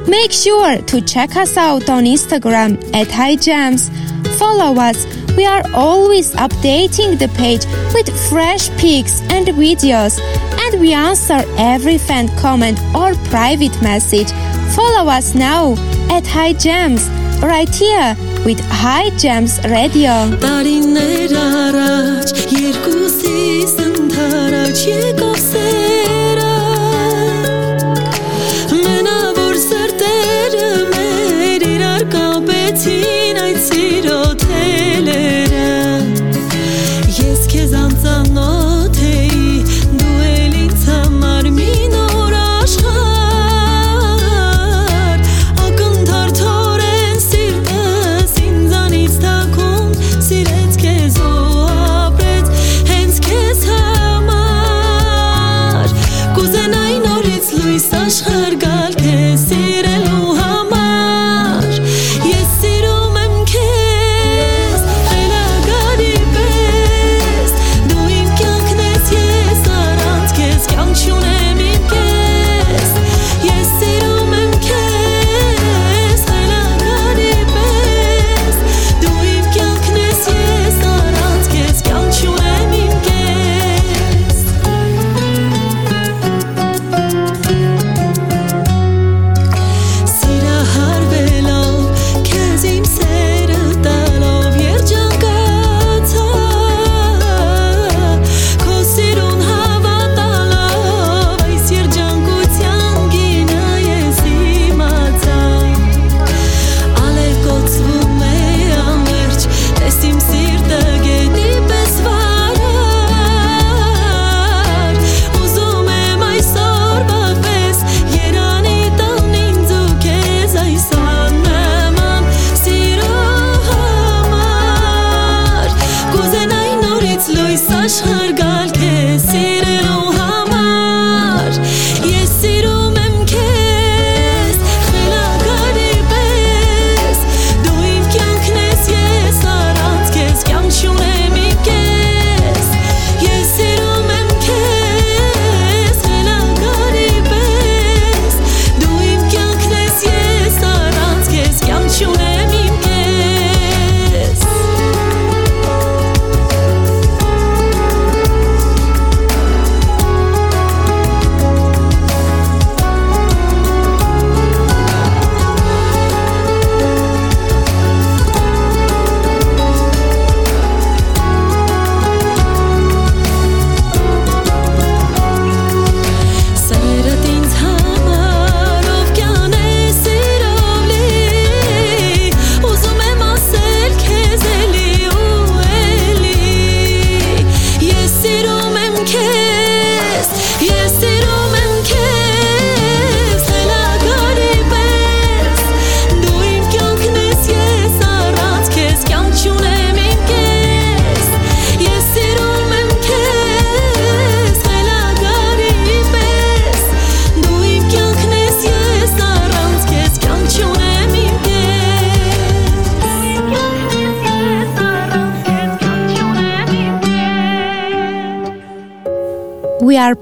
Make 0.09 0.33
sure 0.33 0.81
to 0.89 1.05
check 1.05 1.37
us 1.37 1.53
out 1.55 1.85
on 1.93 2.09
Instagram 2.09 2.81
highjams. 3.13 3.91
Follow 4.41 4.73
us. 4.81 5.05
We 5.37 5.45
are 5.45 5.63
always 5.73 6.31
updating 6.31 7.17
the 7.17 7.29
page 7.29 7.65
with 7.93 8.09
fresh 8.29 8.69
pics 8.77 9.21
and 9.31 9.47
videos, 9.47 10.19
and 10.63 10.79
we 10.81 10.93
answer 10.93 11.43
every 11.57 11.97
fan 11.97 12.27
comment 12.37 12.79
or 12.93 13.15
private 13.29 13.81
message. 13.81 14.31
Follow 14.75 15.09
us 15.09 15.33
now 15.33 15.73
at 16.09 16.27
High 16.27 16.53
Gems, 16.53 17.09
right 17.41 17.73
here 17.73 18.15
with 18.45 18.59
High 18.59 19.09
Gems 19.17 19.59
Radio. 19.65 20.11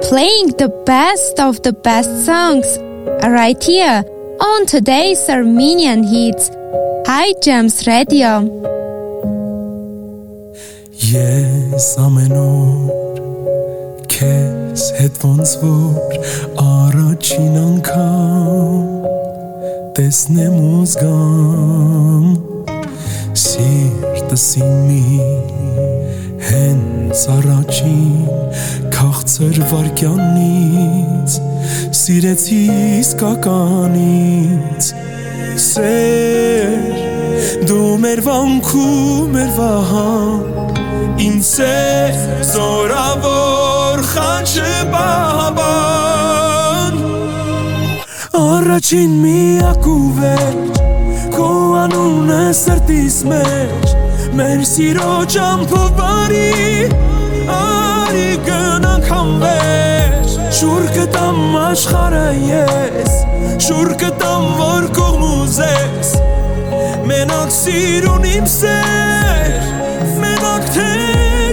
playing 0.08 0.48
the 0.56 0.68
best 0.86 1.38
of 1.38 1.62
the 1.62 1.72
best 1.72 2.24
songs 2.24 2.78
right 3.22 3.62
here 3.62 4.02
on 4.40 4.66
today's 4.66 5.28
Armenian 5.28 6.02
Hits. 6.04 6.50
Hi 7.06 7.34
Gems 7.44 7.86
Radio. 7.86 8.30
Ես 11.04 11.88
ամեն 12.00 12.32
օր 12.40 13.18
քեզ 14.14 14.86
հետ 15.00 15.20
ոնց 15.26 15.52
որ 15.60 16.16
առաջին 16.64 17.58
անգամ 17.64 18.86
տեսնեմ 19.98 20.56
ու 20.70 20.86
զգամ 20.94 22.24
սիրտս 23.44 24.48
իմի 24.62 25.20
հենց 26.48 27.28
առաջին 27.36 28.34
քաղցր 28.99 29.57
վարքյանից 29.69 31.35
սիրեցի 31.95 32.57
իսկականից 32.99 34.87
սեր 35.63 37.63
դու 37.69 37.93
մեր 38.03 38.21
վանքում 38.25 39.29
մեր 39.37 39.53
վահան 39.55 41.23
ինձ 41.29 41.51
զորավոր 42.49 44.03
խաչը 44.09 44.73
բաբան 44.91 46.99
Առաջին 48.43 49.13
միակ 49.23 49.87
ու 49.93 50.09
վերջ 50.19 50.83
քո 51.37 51.47
անունը 51.85 52.43
սրտիս 52.65 53.17
մեջ 53.31 53.87
մեր 54.41 54.67
սիրո 54.73 55.15
ճամփով 55.37 55.89
բարի 56.01 56.51
արի 58.09 58.37
գնանք 58.41 59.09
անվերջ 59.13 60.31
շուր 60.57 60.85
կտամ 60.95 61.41
աշխարհը 61.59 62.23
ես 62.41 63.11
շուր 63.65 63.91
կտամ 64.01 64.47
որ 64.57 64.87
կողմուզես 64.97 66.15
մենակ 67.11 67.53
սիրուն 67.53 68.25
իմ 68.31 68.49
սեր 68.55 69.69
մենակ 70.23 70.67
թե 70.73 70.89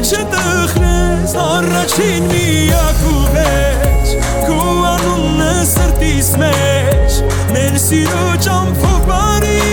չտխնես 0.01 1.37
առաջին 1.45 2.33
միակ 2.33 3.07
ու 3.13 3.23
մեջ 3.37 4.17
քո 4.49 4.59
անունը 4.95 5.55
սրտիս 5.77 6.35
մեջ 6.47 7.23
մեր 7.53 7.81
սիրո 7.85 8.27
ճամփով 8.49 9.09
բարի 9.13 9.65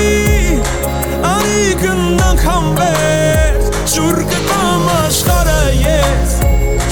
արի 1.31 1.67
գնանք 1.87 2.49
համբեր 2.51 3.22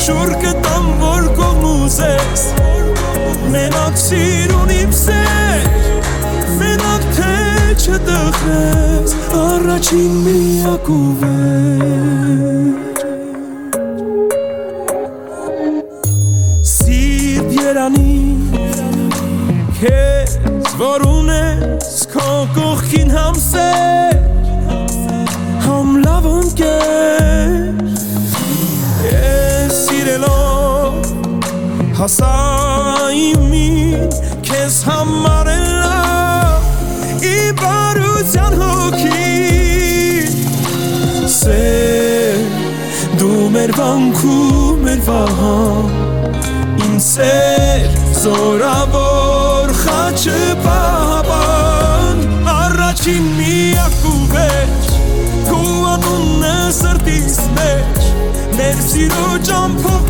շուր 0.02 0.32
կտամ 0.42 0.86
որ 1.02 1.26
կողմուզես 1.38 2.46
մենակ 3.54 4.00
սիրուն 4.02 4.72
իմ 4.78 4.96
սեր 4.98 5.68
մենակ 6.62 7.06
թե 7.20 7.36
չտխնես 7.76 9.16
առաջին 9.42 10.16
միակ 10.26 10.90
ու 10.96 11.04
վեր 11.22 12.91
հասա 32.02 32.28
իմին 33.14 34.14
քեզ 34.48 34.78
համար 34.88 35.50
իմ 37.30 37.60
բարության 37.60 38.56
հոգի 38.62 39.28
սեր 41.36 42.40
դու 43.22 43.44
մեր 43.54 43.76
վանքում 43.78 44.82
մեր 44.88 45.06
վահան 45.12 45.94
իմ 46.88 46.98
սեր 47.12 47.88
զորավոր 48.24 49.78
խաչը 49.84 50.42
բաբան 50.66 52.28
առաջին 52.58 53.34
միակ 53.38 54.06
ու 54.16 54.20
վեճ 54.34 54.94
քո 55.52 55.64
անունը 55.94 56.58
սրտիս 56.82 57.42
մեջ 57.60 58.14
մեր 58.58 58.88
սիրո 58.90 59.30
ճամփով 59.52 60.01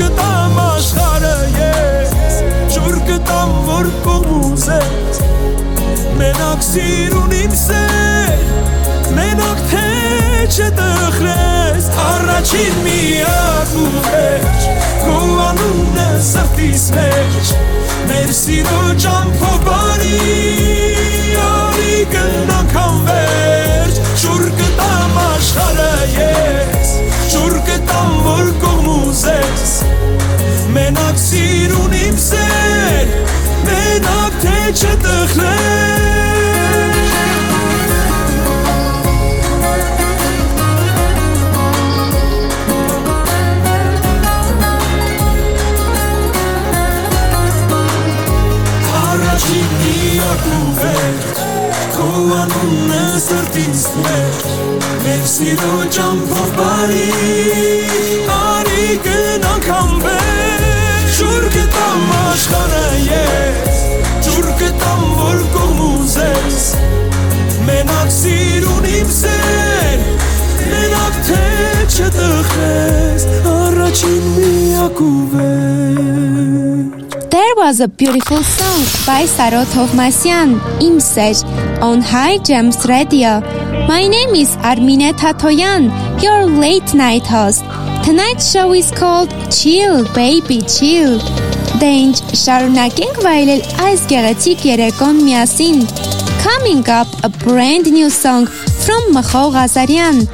կտամ 0.00 0.58
աշխարհը 0.64 1.36
ես 1.58 2.14
շուր 2.74 2.96
կտամ 3.08 3.52
որ 3.68 3.90
կողմուզես 4.06 5.20
մենակ 6.20 6.64
սիրուն 6.68 7.34
իմ 7.40 7.54
սեր 7.64 8.44
մենակ 9.18 9.62
թե 9.72 9.86
չտխրես 10.54 11.90
առաջին 12.04 12.80
միակ 12.86 13.76
ու 13.84 14.02
վերջ 14.08 14.66
քո 15.04 15.16
անունը 15.48 16.08
սրտիս 16.30 16.84
մեջ 16.96 17.52
մեր 18.10 18.34
սիրո 18.40 18.82
ճամփով 19.04 19.58
բարի 19.68 20.18
արի 21.44 21.96
գնանք 22.14 22.76
անվերջ 22.84 24.02
շուր 24.24 24.44
կտամ 24.60 25.18
աշխարհը 25.24 25.92
ես 26.14 26.83
որ 28.28 28.50
կողմուզես 28.64 29.74
մենակ 30.76 31.20
սիրուն 31.26 31.98
իմ 32.04 32.18
սեր 32.28 33.14
մենակ 33.68 34.40
թե 34.46 34.58
չտխրես 34.74 35.74
Քո 52.14 52.20
անունը 52.30 52.98
սրտից 53.18 53.80
մեր 54.04 54.36
Մեր 55.02 55.22
սիրո 55.26 55.78
ճամփով 55.96 56.52
բարի 56.54 57.08
Արի 58.34 58.84
գնանք 59.06 59.66
ամբեր 59.78 60.62
Շուր 61.16 61.48
կտամ 61.56 62.06
աշխարհը 62.20 62.84
ես 63.08 63.82
Շուր 64.28 64.48
կտամ 64.62 65.04
որ 65.24 65.42
կողմուզես 65.56 66.70
Մենակ 67.66 68.16
սիրուն 68.20 68.90
իմ 68.94 69.14
սեր 69.18 70.08
Մենակ 70.70 71.22
թե 71.32 71.44
չտխես 71.90 73.30
Առաջին 73.58 74.34
միակ 74.38 75.06
ու 75.10 75.14
վեր 75.34 76.53
was 77.63 77.79
a 77.79 77.87
beautiful 77.87 78.41
song 78.43 78.81
by 79.05 79.23
Sarot 79.23 79.69
Hovmasyan, 79.75 80.59
Imsej, 80.79 81.43
on 81.81 82.01
High 82.01 82.37
Gems 82.39 82.87
Radio. 82.87 83.41
My 83.87 84.07
name 84.07 84.35
is 84.35 84.55
Armine 84.57 85.13
Tatoyan, 85.13 85.91
your 86.23 86.45
late 86.45 86.93
night 86.93 87.27
host. 87.27 87.63
Tonight's 88.03 88.51
show 88.51 88.73
is 88.73 88.91
called 88.91 89.29
Chill, 89.51 90.03
Baby, 90.13 90.61
Chill. 90.61 91.19
Դե 91.79 91.89
ինչ 92.03 92.17
շարունակենք 92.43 93.19
վայելել 93.23 93.61
այս 93.85 94.01
գեղեցիկ 94.11 94.65
երեկոն 94.69 95.21
միասին. 95.23 95.83
Coming 96.43 96.83
up 96.89 97.07
a 97.23 97.29
brand 97.29 97.91
new 97.91 98.09
song 98.09 98.47
from 98.85 99.13
Machol 99.15 99.53
Ghazarian. 99.55 100.25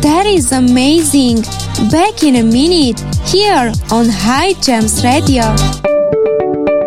That 0.00 0.26
is 0.26 0.52
amazing. 0.52 1.42
Back 1.90 2.22
in 2.22 2.36
a 2.36 2.44
minute 2.44 3.00
here 3.26 3.72
on 3.90 4.08
High 4.08 4.54
Gems 4.68 5.02
Radio. 5.04 5.50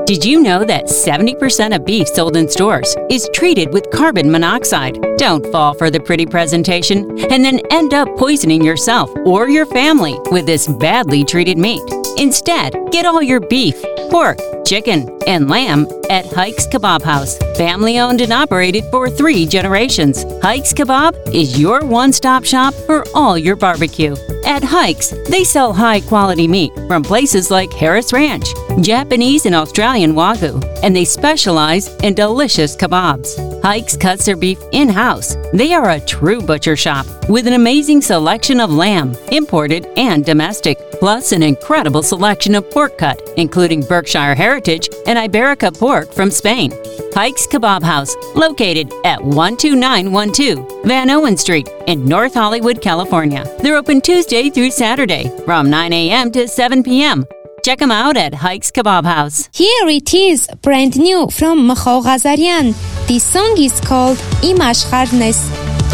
Did 0.05 0.25
you 0.25 0.43
know 0.43 0.65
that 0.65 0.87
70% 0.87 1.77
of 1.77 1.85
beef 1.85 2.09
sold 2.09 2.37
in 2.37 2.49
stores 2.49 2.97
is 3.09 3.31
treated 3.33 3.73
with 3.73 3.91
carbon 3.93 4.33
monoxide? 4.33 4.99
Don't 5.17 5.47
fall 5.53 5.75
for 5.75 5.91
the 5.91 6.01
pretty 6.01 6.27
presentation 6.27 7.09
and 7.31 7.45
then 7.45 7.61
end 7.71 7.95
up 7.95 8.09
poisoning 8.17 8.65
yourself 8.65 9.11
or 9.25 9.49
your 9.49 9.65
family 9.67 10.19
with 10.33 10.45
this 10.45 10.67
badly 10.67 11.23
treated 11.23 11.57
meat. 11.57 11.83
Instead, 12.19 12.75
get 12.91 13.07
all 13.07 13.23
your 13.23 13.39
beef, 13.39 13.81
pork, 14.11 14.39
chicken, 14.65 15.09
and 15.27 15.49
lamb 15.49 15.87
at 16.11 16.27
Hikes 16.27 16.67
Kebab 16.67 17.03
House. 17.03 17.39
Family 17.57 17.99
owned 17.99 18.21
and 18.21 18.33
operated 18.33 18.85
for 18.91 19.09
three 19.09 19.47
generations. 19.47 20.25
Hikes 20.43 20.73
Kebab 20.73 21.15
is 21.35 21.59
your 21.59 21.85
one 21.85 22.13
stop 22.13 22.45
shop 22.45 22.75
for 22.87 23.05
all 23.15 23.39
your 23.39 23.57
barbecue. 23.57 24.17
At 24.45 24.65
Hikes, 24.65 25.15
they 25.29 25.45
sell 25.45 25.73
high 25.73 26.01
quality 26.01 26.49
meat 26.49 26.73
from 26.89 27.03
places 27.03 27.51
like 27.51 27.73
Harris 27.73 28.13
Ranch, 28.13 28.47
Japanese 28.81 29.47
and 29.47 29.55
Australian 29.55 30.15
Wagyu, 30.15 30.63
and 30.83 30.95
they 30.95 31.05
specialize 31.05 31.89
in 32.03 32.15
delicious 32.15 32.77
kebabs. 32.77 33.63
Hikes 33.63 33.97
cuts 33.97 34.25
their 34.25 34.37
beef 34.37 34.59
in 34.73 34.89
house. 34.89 35.37
They 35.53 35.73
are 35.73 35.91
a 35.91 36.01
true 36.01 36.43
butcher 36.43 36.77
shop 36.77 37.07
with 37.29 37.47
an 37.47 37.53
amazing 37.53 38.03
selection 38.03 38.61
of 38.61 38.73
lamb, 38.73 39.17
imported 39.31 39.87
and 39.97 40.25
domestic, 40.25 40.79
plus 40.99 41.33
an 41.33 41.43
incredible 41.43 42.03
selection 42.03 42.55
of 42.57 42.69
pork 42.71 42.99
cut, 42.99 43.23
including 43.37 43.83
Berkshire 43.83 44.35
Heritage 44.52 44.90
and 45.08 45.18
Iberica 45.18 45.72
pork 45.78 46.14
from 46.14 46.32
Spain. 46.32 46.72
Hikes 47.14 47.48
Kebab 47.48 47.84
House, 47.84 48.16
located 48.36 48.94
at 49.04 49.20
12912 49.22 50.86
Van 50.86 51.10
Owen 51.10 51.38
Street 51.38 51.70
in 51.88 52.06
North 52.06 52.34
Hollywood, 52.34 52.82
California. 52.82 53.44
They're 53.62 53.78
open 53.78 54.02
Tuesday 54.02 54.50
through 54.50 54.72
Saturday 54.72 55.30
from 55.46 55.70
9 55.70 55.94
a.m. 55.94 56.32
to 56.32 56.48
7 56.48 56.84
p.m. 56.84 57.26
Check 57.64 57.80
them 57.80 57.92
out 57.92 58.16
at 58.18 58.34
Hikes 58.34 58.72
Kebab 58.72 59.04
House. 59.06 59.50
Here 59.52 59.88
it 59.90 60.14
is, 60.14 60.48
brand 60.62 60.98
new 60.98 61.28
from 61.30 61.68
Mcho 61.68 62.02
Ghazarian. 62.02 62.76
This 63.08 63.24
song 63.24 63.56
is 63.58 63.80
called 63.82 64.18
Իմ 64.44 64.60
աշխարհն 64.70 65.22
ես։ 65.26 65.38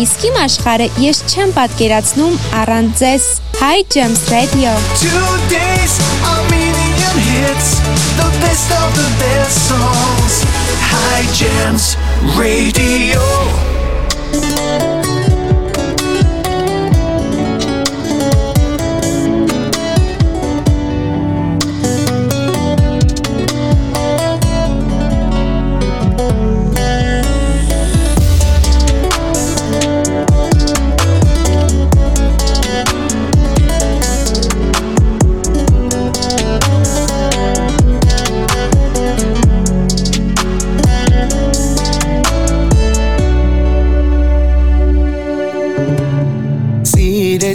Իսկ 0.03 0.23
իմ 0.29 0.37
աշխարհը 0.43 0.87
ես 1.01 1.19
չեմ 1.29 1.51
պատկերացնում 1.57 2.37
առանց 2.61 3.01
ձեզ։ 3.01 3.27
Hi 3.61 3.83
Gems 3.93 4.23
Radio. 4.33 4.73
Today's 5.01 5.95
a 6.29 6.35
million 6.49 7.13
hits, 7.29 7.77
the 7.85 7.86
best 8.48 8.70
of 8.72 8.94
the 8.94 9.08
best 9.20 9.68
songs. 9.68 10.44
High 10.80 11.26
Gems 11.34 11.96
Radio. 12.38 13.20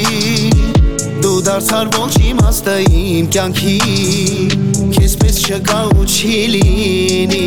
Դու 1.21 1.41
դարձար 1.45 1.91
ոչ 1.99 2.13
իմաստը 2.31 2.77
իմ 3.01 3.27
կյանքի 3.35 3.75
Քեզ 4.95 5.17
պես 5.21 5.41
չկա 5.45 5.81
ու 5.93 6.07
չի 6.09 6.39
լինի 6.55 7.43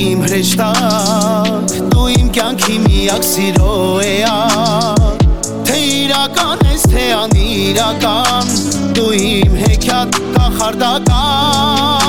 Իմ 0.00 0.24
հրեշտակ 0.24 1.76
դու 1.92 2.08
իմ 2.14 2.32
կյանքի 2.38 2.78
միակ 2.86 3.28
սիրո 3.34 3.74
էակ 4.08 5.28
Թե 5.68 5.82
իրական 5.98 6.64
ես, 6.70 6.88
թե 6.94 7.04
անիրական 7.18 8.56
Դու 8.96 9.12
իմ 9.28 9.60
հեքիաթ 9.60 10.22
կախարդական 10.38 12.03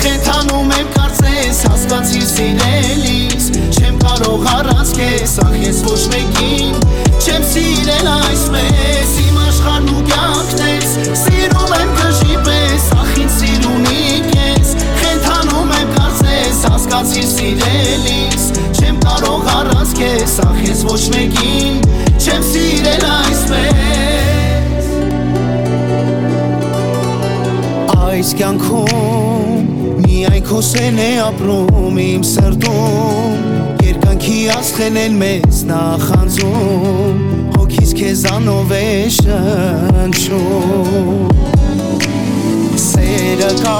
կես 0.00 0.20
Խենթանում 0.20 0.70
եմ 0.72 0.86
կարծես 0.94 1.58
Հասկացի 1.68 2.20
սիրելիս 2.30 3.44
Չեմ 3.76 3.96
կարող 4.00 4.46
առանց 4.48 4.92
կես 4.96 5.34
Ախ 5.44 5.54
ես 5.60 5.80
ոչ 5.84 6.00
մեկին 6.12 6.74
Չեմ 7.20 7.44
սիրել 7.50 8.08
այսպես 8.12 9.12
Իմ 9.24 9.36
աշխարհն 9.44 9.90
ու 9.92 10.04
կյանքն 10.08 10.62
ես 10.70 10.88
Սիրում 11.20 11.74
եմ 11.80 11.92
գժի 11.98 12.38
պես 12.48 12.86
Ախին 12.96 13.30
սիրունի 13.36 14.04
կես 14.30 14.72
Խենթանում 15.02 15.70
եմ 15.80 15.94
կարծես 15.98 16.64
Հասկացի 16.70 17.24
սիրելիս 17.34 18.48
Չեմ 18.80 19.00
կարող 19.04 19.48
առանց 19.58 19.96
կես 20.00 20.36
Ախ 20.46 20.58
ես 20.70 20.84
ոչ 20.88 21.02
մեկին 21.16 21.74
Չեմ 22.20 22.42
սիրել 22.50 23.08
այսպես 23.20 24.92
Այս 28.00 28.36
կյանքում 28.40 29.19
միայն 30.50 30.50
քո 30.50 30.58
սեն 30.66 30.96
է 30.98 31.22
ապրում 31.22 31.94
իմ 32.02 32.22
սրտում 32.26 33.38
Երկանքի 33.86 34.38
աստղեն 34.50 34.96
են 34.98 35.14
մեզ 35.20 35.60
նախանձում 35.68 37.20
Հոգիս 37.54 37.92
քեզանով 38.00 38.72
է 38.74 38.88
շնչում 39.14 41.30
Սերը 42.82 43.52
կա 43.62 43.78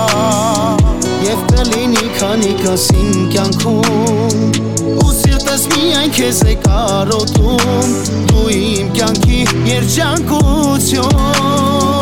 և 1.26 1.42
կլինի 1.50 2.06
քանի 2.20 2.54
կասին 2.62 3.26
կյանքում 3.34 4.38
Ու 4.94 5.10
սիրտս 5.18 5.62
միայն 5.74 6.14
քեզ 6.20 6.38
է 6.54 6.56
կարոտում 6.68 7.90
Դու 8.30 8.46
իմ 8.60 8.86
կյանքի 8.94 9.42
երջանկություն 9.74 11.99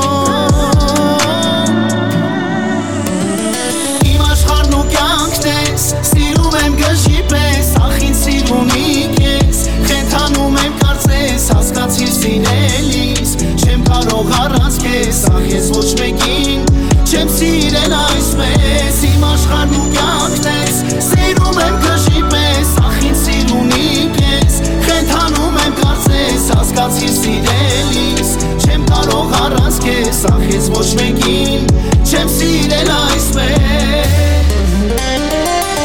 ես 5.78 6.08
Սիրում 6.08 6.54
եմ 6.58 6.72
գժի 6.78 7.20
պես 7.30 7.68
Ախին 7.86 8.14
սիրունի 8.18 8.86
կես 9.14 9.58
Խենթանում 9.86 10.56
եմ 10.62 10.72
կարծես 10.80 11.44
Հասկացիր 11.54 12.10
սիրելիս 12.16 13.34
Չեմ 13.62 13.84
կարող 13.86 14.32
առանց 14.40 14.78
կես 14.82 15.20
Ախ 15.30 15.46
ես 15.52 15.68
ոչ 15.76 15.90
մեկին 16.00 16.66
Չեմ 17.06 17.30
սիրել 17.36 17.94
այսպես 17.98 18.98
Իմ 19.10 19.26
աշխարհն 19.28 19.78
ու 19.78 19.86
կյանքն 19.94 20.50
ես 20.50 20.82
Սիրում 21.08 21.62
եմ 21.66 21.78
գժի 21.86 22.24
պես 22.34 22.74
Ախին 22.88 23.16
սիրունի 23.22 23.90
կես 24.18 24.60
Խենթանում 24.88 25.60
եմ 25.62 25.80
կարծես 25.82 26.48
Հասկացիր 26.58 27.14
սիրելիս 27.22 28.34
Չեմ 28.66 28.88
կարող 28.90 29.36
առանց 29.44 29.82
կես 29.86 30.24
Ախ 30.34 30.46
ես 30.56 30.70
ոչ 30.74 30.88
մեկին 31.02 31.74
Չեմ 32.08 32.34
սիրել 32.38 32.96
այսպես 32.98 34.18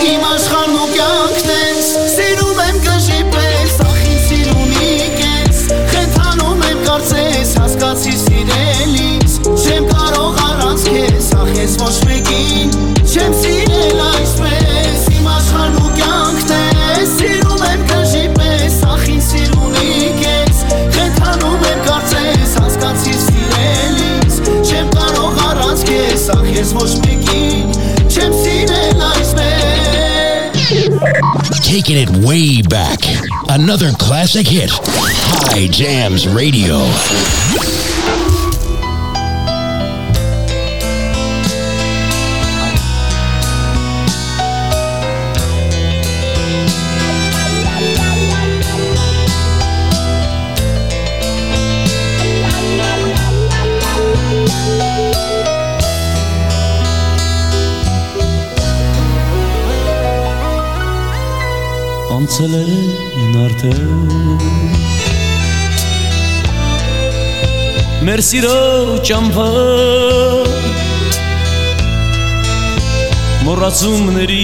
Իմ 0.04 0.24
աշխարհն 0.28 0.74
ու 0.76 0.88
կյանքն 0.92 1.52
ես 1.54 1.90
Սիրում 2.12 2.58
եմ 2.60 2.80
գժի 2.84 3.20
պես 3.32 3.76
Ախին 3.86 4.18
սիրունի 4.24 4.96
կես 5.20 5.62
Խենթանում 5.94 6.64
եմ 6.68 6.82
կարծես 6.88 7.54
Հասկացի 7.62 8.16
սիրելիս 8.24 9.38
Չեմ 9.54 9.88
կարող 9.94 10.42
առանց 10.48 10.84
քեզ 10.90 11.30
Ախ 11.40 11.54
ես 11.56 11.78
ոչ 11.84 11.94
մեկին 12.10 12.76
Չեմ 13.14 13.38
սիրել 13.44 14.04
այսպես 14.10 15.08
Իմ 15.14 15.32
աշխարհն 15.38 15.80
ու 15.80 15.94
կյանքն 16.02 16.54
ես 16.82 17.16
Սիրում 17.22 17.66
եմ 17.70 17.88
գժի 17.94 18.26
պես 18.42 18.78
Ախին 18.98 19.26
սիրունի 19.30 20.12
կես 20.20 20.62
Խենթանում 20.98 21.66
եմ 21.72 21.82
կարծես 21.88 22.60
Հասկացի 22.60 23.18
սիրելիս 23.24 24.44
Չեմ 24.68 24.94
կարող 25.00 25.42
առանց 25.48 25.88
քեզ 25.94 26.30
Ախ 26.36 26.54
ես 26.60 26.78
ոչ 26.82 26.92
Taking 31.64 31.98
it 31.98 32.10
way 32.26 32.62
back. 32.62 33.00
Another 33.50 33.92
classic 33.92 34.48
hit. 34.48 34.72
High 34.72 35.68
Jams 35.68 36.28
Radio. 36.28 37.93
Անցել 62.34 62.54
են 62.58 63.34
արդեն 63.38 64.40
Մեր 68.08 68.22
սիրո 68.26 68.54
ճամփա 69.06 69.46
մոռացումների 73.46 74.40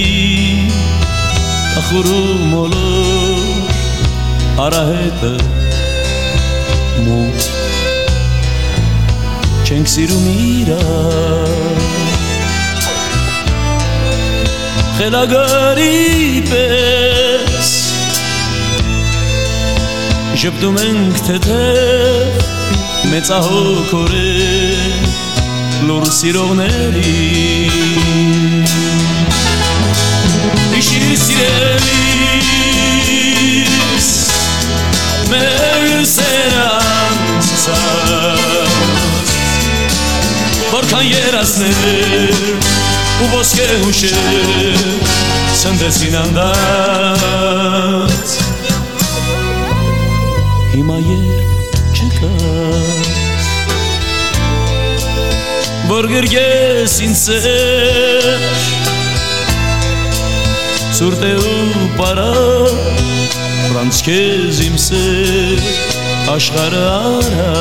ախորում 1.81 2.45
մոլոր 2.51 3.73
արահետը 4.67 5.33
մոտ 7.07 7.49
չենք 9.65 9.87
սիրում 9.95 10.29
իրար 10.35 11.83
խելագարի 15.01 15.93
պես 16.53 17.38
Ժպտում 20.39 20.77
ենք 20.79 21.17
թեթև 21.25 22.37
մեծահոգորեն 23.11 25.01
լուր 25.89 26.05
սիրողների 26.15 27.15
Իշիր 30.79 31.11
սիրելիս 31.25 31.99
մեր 35.33 36.07
սերանցած 36.13 37.67
Որքան 40.71 41.05
երասներ 41.09 42.39
ու 43.25 43.29
ոսկե 43.33 43.67
հուշեր 43.83 44.79
սնդեցին 45.65 46.15
անդած 46.23 47.59
Հիմա 50.79 50.95
երբ 51.03 51.73
չկաս 51.91 53.47
որ 55.89 56.05
գրգես 56.07 56.93
ինձ 57.03 57.23
սեր 57.25 58.53
Սուրտ 61.01 61.25
է 61.27 61.33
ու 61.41 61.89
պարա 61.99 62.29
Ֆրանց 63.65 63.99
քեզ 64.07 64.61
իմ 64.69 64.79
սեր 64.85 65.67
աշխարհը 66.37 66.85
արա 66.93 67.51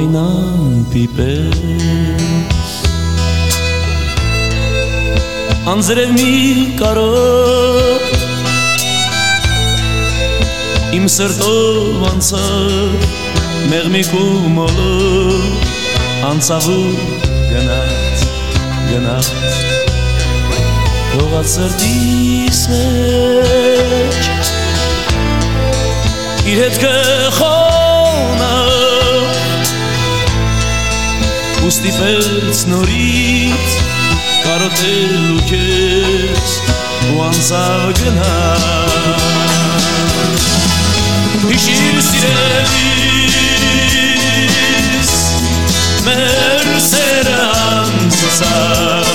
այն 0.00 0.14
ամպիպես 0.16 1.56
անձրև 5.72 6.14
մի 6.14 6.30
կարոտ 6.78 8.06
իմ 10.96 11.04
սրտով 11.16 12.06
անցավ 12.14 12.96
մեղմիկ 13.74 14.16
ու 14.22 14.40
մոլոր 14.56 15.44
անցավ 16.30 16.72
ու 16.78 16.96
գնաց 17.52 18.26
գնաց 18.88 19.30
թողած 21.12 21.48
սրտիս 21.58 22.60
մեջ 22.72 24.22
իր 26.50 26.58
հետ 26.64 26.76
կխոնա 26.86 27.59
ու 31.70 31.72
ստիպեց 31.72 32.60
նորից 32.66 33.74
կարոտելու 34.42 35.42
քեզ 35.50 36.54
ու 37.12 37.20
անցավ 37.26 37.84
գնաց 38.00 39.44
Հիշիր 41.44 42.00
սիրելիս 42.08 42.72
մեր 46.08 46.66
սերը 46.88 47.38
անցած 47.76 49.06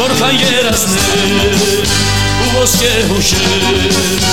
որքան 0.00 0.34
երասներ 0.46 1.60
ու 2.40 2.50
ոսկե 2.56 2.96
հուշեր 3.12 4.26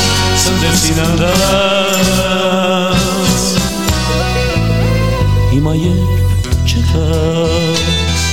սնդեցին 0.47 0.99
անդած 1.09 2.84
հիմա 5.55 5.73
երբ 5.79 6.47
չկաս 6.67 8.23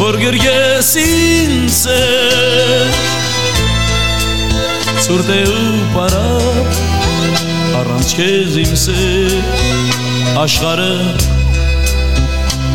որ 0.00 0.16
գրգես 0.22 0.92
ինձ 1.02 1.80
ցուրտ 5.04 5.28
է 5.34 5.38
ու 5.50 5.74
պարա 5.92 6.22
առանց 7.82 8.16
քեզ 8.16 8.56
իմ 8.64 8.72
սեր 8.86 9.36
աշխարհը 10.46 10.92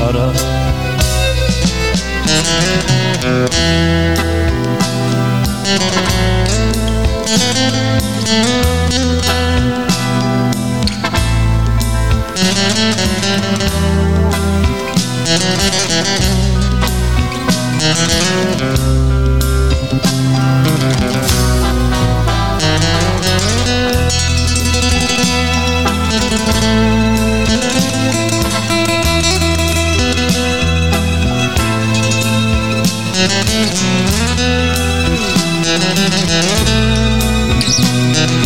արա 0.10 0.30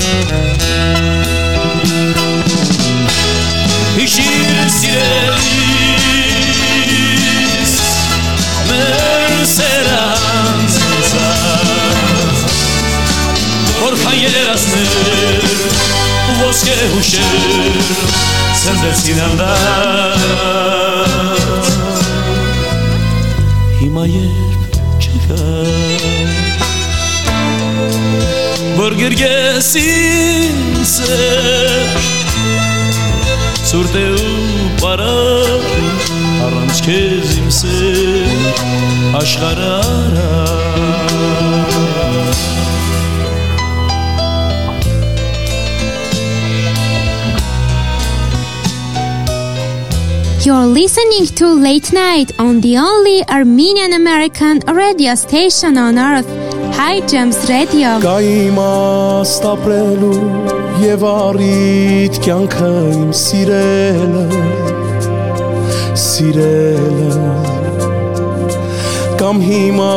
Հիշիր 0.04 1.23
սիրելիս 4.84 5.44
մեր 8.68 9.36
սերանց 9.48 10.74
Որքան 13.78 14.18
երասներ 14.20 15.46
ու 16.34 16.36
ոսկե 16.42 16.76
հուշեր 16.96 17.78
սնդեցին 18.64 19.20
անդած 19.28 20.24
Հիմա 23.80 24.04
երբ 24.12 24.62
չկա 25.06 25.48
որ 28.82 28.92
գրգես 29.00 29.72
ինձ 29.86 30.84
Սուրտ 30.98 32.23
է 33.99 34.07
ու 34.15 34.69
պարա 34.83 35.15
առանց 36.47 36.81
քեզ 36.87 37.33
իմ 37.41 37.49
սեր 37.59 39.19
աշխարհը 39.23 39.73
արա 39.79 40.29
You're 50.49 50.67
listening 50.67 51.27
to 51.37 51.47
Late 51.53 51.93
Night 51.93 52.33
on 52.39 52.63
the 52.63 52.79
only 52.79 53.23
Armenian 53.29 53.93
American 53.93 54.61
radio 54.61 55.15
station 55.15 55.77
on 55.77 55.99
earth, 55.99 56.27
High 56.75 57.01
Gems 57.07 57.37
Radio. 57.51 57.99
եւ 60.84 61.04
առիթ 61.08 62.18
կյանքը 62.26 62.70
իմ 62.92 63.12
սիրելը 63.16 64.24
սիրելը 66.04 67.20
կամ 69.22 69.40
հիմա 69.46 69.94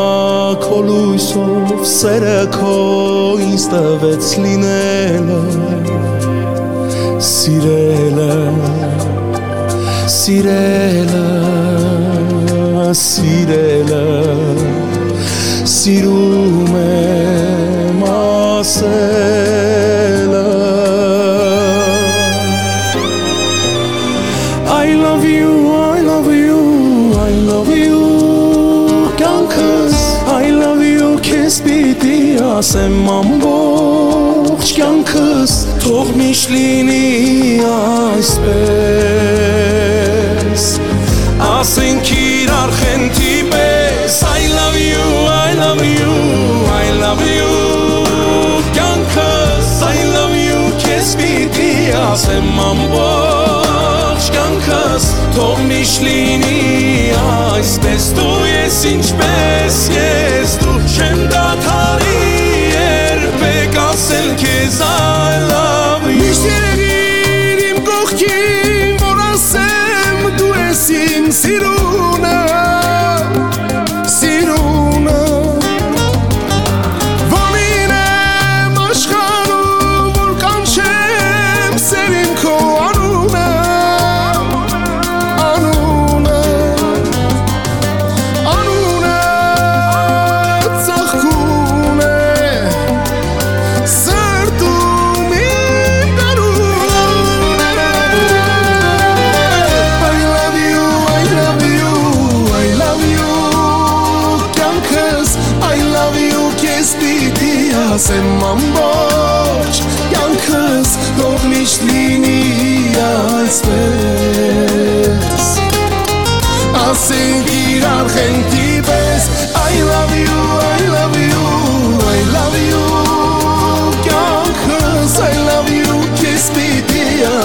քո 0.63 0.79
լույսով 0.87 1.73
սերը 1.91 2.37
քո 2.55 2.77
ինձ 3.49 3.65
տվեց 3.73 4.31
լինելը 4.45 5.41
սիրելը 7.31 8.37
սիրելը 10.19 11.25
սիրելը 13.03 14.05
սիրում 15.75 16.73
եմ 16.85 18.01
ասելը 18.15 19.17
ասեմ 32.57 33.09
ամբողջ 33.13 34.71
կյանքս 34.79 35.55
թող 35.83 36.13
միշտ 36.17 36.53
լինի 36.55 37.09
այսպես 37.69 38.47
ասենք 41.49 42.13
իրար 42.17 42.73
խենթի 42.79 43.35
պես 43.51 44.17
I 44.31 44.49
love 44.55 44.79
you 44.81 45.05
I 45.35 45.53
love 45.59 45.85
you 45.85 46.15
I 46.79 46.87
love 47.03 47.21
you 47.29 47.53
կյանքս 48.79 49.69
I 49.91 50.09
love 50.15 50.35
you 50.41 50.61
քեզ 50.87 51.09
պիտի 51.21 51.75
ասեմ 52.07 52.49
ամբողջ 52.71 54.25
կյանքս 54.39 55.05
թող 55.37 55.59
միշտ 55.69 56.01
լինի 56.09 56.65
այսպես 57.21 58.03
դու 58.17 58.41
ես 58.55 58.81
ինչպես 58.97 59.26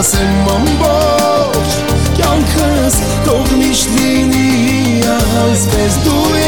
ասեմ 0.01 0.47
ամբողջ 0.49 1.73
կյանքս 2.17 2.95
թող 3.27 3.53
միշտ 3.59 3.93
լինի 3.99 5.01
այսպես 5.13 5.99
դու 6.07 6.40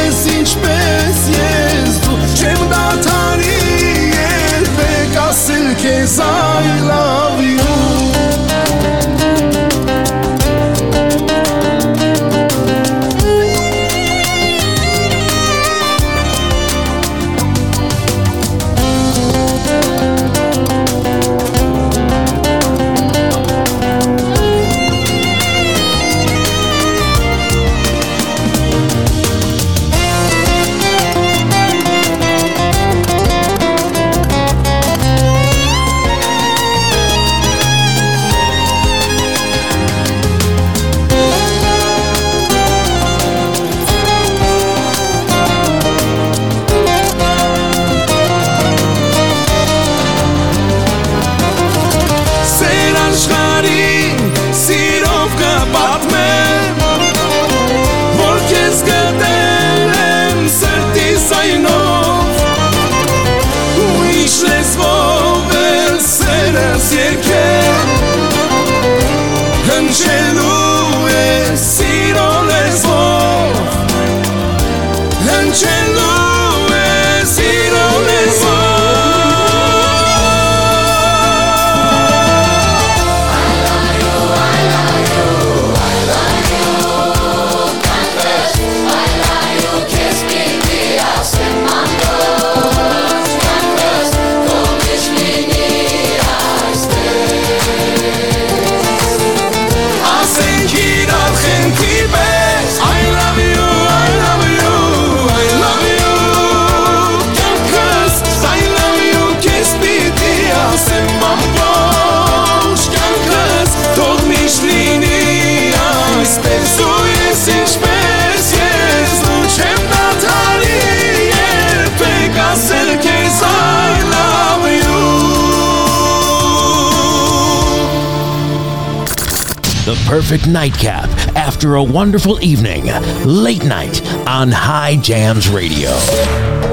perfect 130.24 130.48
nightcap 130.48 131.10
after 131.36 131.76
a 131.76 131.84
wonderful 131.84 132.42
evening. 132.42 132.86
Late 133.26 133.66
night 133.66 134.02
on 134.26 134.50
High 134.50 134.96
Jams 134.96 135.50
Radio. 135.50 136.73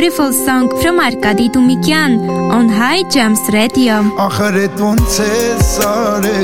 Beautiful 0.00 0.32
song 0.32 0.68
from 0.80 1.00
Arkady 1.00 1.48
Tumikyan 1.48 2.12
on 2.52 2.68
High 2.68 3.02
Gems 3.14 3.40
Radio. 3.50 3.94
Ախր 4.14 4.58
էդ 4.64 4.76
ոնց 4.78 5.16
է 5.24 5.38
սարե 5.66 6.42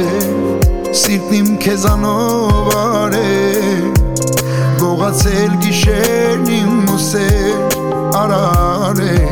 Սիրտն 1.00 1.36
իմ 1.38 1.50
քեզանով 1.62 2.72
արե 2.80 3.30
Գողացել 4.80 5.54
գիշերն 5.62 6.50
իմ 6.56 6.72
ուսեր 6.96 7.78
արարե 8.22 9.22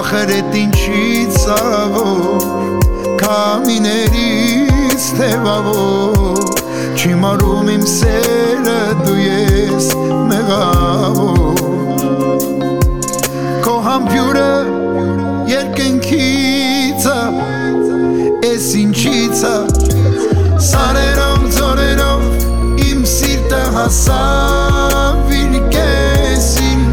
Ախր 0.00 0.34
էդ 0.38 0.58
ինչի 0.62 1.04
ծավոր 1.36 2.48
Կամիներից 3.20 5.12
թևավոր 5.20 6.40
Չիմարում 6.96 7.70
իմ 7.76 7.86
սերը 7.98 8.80
դու 9.04 9.20
ես 9.26 9.92
մեղավոր 10.32 11.49
համբյուրը 13.84 14.50
երկնքիցը 15.48 17.14
Էս 18.50 18.66
ինչիցը 18.80 19.52
Սարերով, 20.66 21.46
ձորերով 21.56 22.82
իմ 22.84 23.00
սիրտը 23.12 23.60
հասավ 23.76 25.32
իր 25.38 25.56
կեսին 25.76 26.84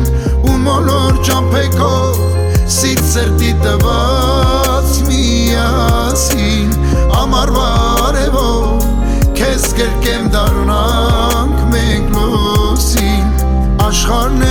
ու 0.47 0.55
մոլոր 0.63 1.19
ճամփեքով 1.27 2.23
սիրտ 2.77 3.05
սրտի 3.11 3.53
տված 3.65 4.97
միասին 5.09 6.75
ամարվա 7.23 7.69
արևով 8.07 8.87
քեզ 9.41 9.69
կերկեմ 9.81 10.29
դառնանք 10.37 11.63
մենք 11.75 12.15
լուսին 12.15 13.25
աշխարհն 13.89 14.47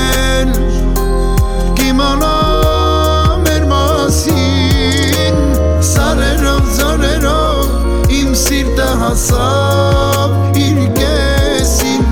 հասավ 9.07 10.57
իր 10.59 10.79
կեսին 10.97 12.07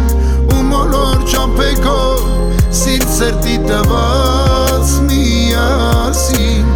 ու 0.55 0.61
մոլոր 0.69 1.25
ճամփեքով 1.33 2.21
սիրտ 2.81 3.09
սրտի 3.17 3.57
տված 3.65 4.93
միասին 5.09 6.69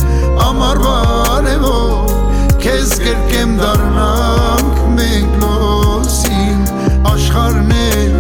ամարվա 0.47 0.97
արևով 1.37 2.11
քեզ 2.65 2.97
կրկեմ 3.05 3.55
դառնանք 3.61 4.83
մենք 4.99 5.39
լոսին 5.45 6.67
աշխարհն 7.13 7.73
էլ 7.79 8.19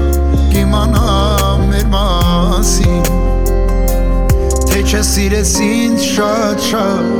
կիմանա 0.54 1.18
մեր 1.64 1.86
մասին 1.96 3.10
թե 4.70 4.86
չսիրես 4.86 5.56
ինձ 5.72 6.10
շատ 6.14 6.68
շատ 6.70 7.18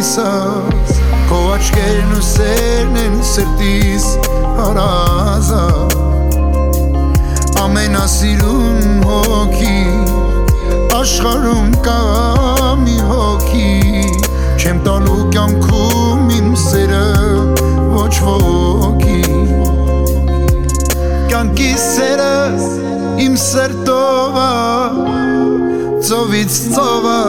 իսած 0.00 0.89
քո 0.89 0.89
աչքերն 1.60 2.12
ու 2.16 2.22
սերն 2.24 2.94
են 2.96 3.16
սրտիս 3.30 4.04
հարազա 4.56 5.64
ամենասիրուն 7.60 9.02
հոգի 9.04 9.82
աշխարհում 10.96 11.68
կա 11.84 11.98
մի 12.84 12.96
հոգի 13.10 13.74
չեմ 14.56 14.80
տալու 14.88 15.18
կյանքում 15.36 16.32
իմ 16.38 16.48
սերը 16.64 17.04
ոչ 17.98 18.14
ոքի 18.24 19.20
կյանքի 21.28 21.70
սերը 21.84 22.32
իմ 23.26 23.36
սրտովա 23.44 24.50
ծովից 26.08 26.60
ծովա 26.72 27.20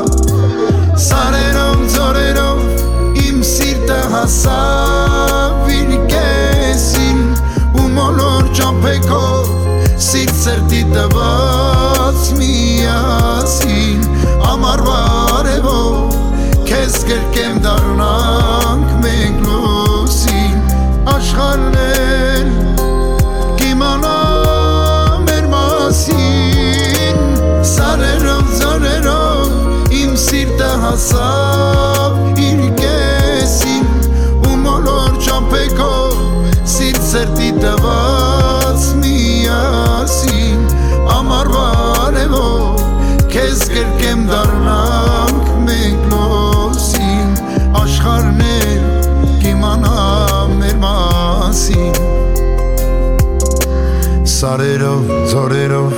սարերով 1.09 1.88
ձորերով 1.97 2.61
սիրտը 3.52 3.95
հասավ 4.12 5.72
իր 5.76 5.89
կեսին 6.12 7.18
ու 7.82 7.88
մոլոր 7.97 8.45
ճամփեքով 8.60 9.49
սիրտ 10.06 10.38
սրտի 10.43 10.80
տված 10.93 12.30
միասին 12.38 14.08
ամարվա 14.52 14.95
արևով 15.39 16.16
քեզ 16.70 16.95
կրկեմ 17.10 17.60
դառնանք 17.68 18.95
մենք 19.04 19.43
լուսին 19.49 20.58
աշխարհն 21.18 21.80
էլ 21.84 22.49
կիմանա 23.64 24.18
մեր 25.28 25.54
մասին 25.58 27.24
սարերով 27.76 28.56
ձորերով 28.62 29.95
իմ 30.04 30.20
սիրտը 30.30 30.76
հասավ 30.88 31.51
սարերով 54.42 55.10
ձորերով 55.30 55.92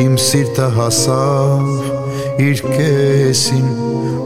իմ 0.00 0.12
սիրտը 0.24 0.66
հասավ 0.76 2.38
իր 2.40 2.62
կեսին 2.64 3.66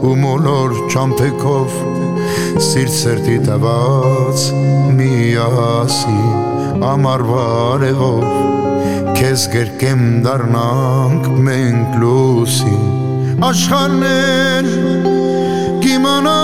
ու 0.07 0.13
մոլոր 0.21 0.75
ճամփեքով 0.93 1.75
սիրտ 2.67 2.93
սրտի 2.99 3.35
տված 3.49 4.45
միասին 5.01 6.79
ամարվա 6.93 7.43
արևով 7.65 8.23
քեզ 9.19 9.45
գերկեմ 9.57 10.07
դառնանք 10.29 11.29
մենք 11.49 11.99
լուսին 12.05 13.43
աշխարհն 13.51 14.07
էլ 14.13 14.71
կիմանա 15.83 16.39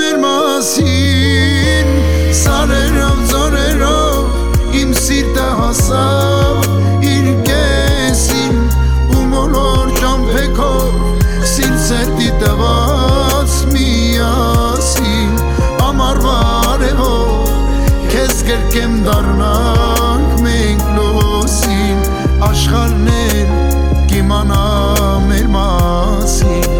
մեր 0.00 0.20
մասին 0.24 1.96
սարերով 2.40 3.24
ձորերով 3.34 3.65
սիրտը 5.04 5.46
հասավ 5.60 6.66
իր 7.10 7.26
կեսին 7.48 8.56
ու 9.16 9.24
մոլոր 9.32 9.92
ճամփեքով 10.00 11.26
սիրտ 11.52 11.82
սրտի 11.86 12.30
տված 12.42 13.56
միասին 13.74 15.34
ամարվա 15.88 16.36
արևով 16.72 17.52
քեզ 18.14 18.40
կրկեմ 18.50 18.96
դառնանք 19.08 20.40
մենք 20.46 20.88
լոսին 20.96 22.02
աշխարհն 22.50 23.12
էլ 23.18 23.54
կիմանա 24.14 24.64
մեր 25.28 25.52
մասին 25.58 26.75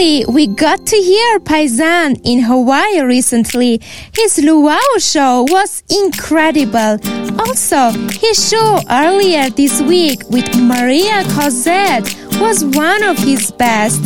Hopefully, 0.00 0.24
we 0.26 0.46
got 0.46 0.86
to 0.86 0.96
hear 0.96 1.38
Paisan 1.38 2.18
in 2.24 2.40
Hawaii 2.40 3.02
recently. 3.02 3.82
His 4.16 4.38
Luau 4.38 4.80
show 4.96 5.44
was 5.50 5.82
incredible. 5.90 6.96
Also, 7.38 7.90
his 8.08 8.48
show 8.48 8.80
earlier 8.90 9.50
this 9.50 9.82
week 9.82 10.22
with 10.30 10.48
Maria 10.56 11.24
Cosette 11.36 12.08
was 12.40 12.64
one 12.64 13.02
of 13.02 13.18
his 13.18 13.52
best. 13.52 14.00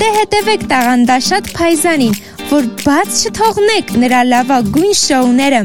Դե 0.00 0.08
հետևեք 0.16 0.64
տաղանդաշատ 0.72 1.52
Փայզանին, 1.52 2.16
որ 2.48 2.70
բաց 2.80 3.20
չթողնեք 3.28 3.92
նրա 4.00 4.22
լավագույն 4.32 4.96
շոուները։ 5.04 5.62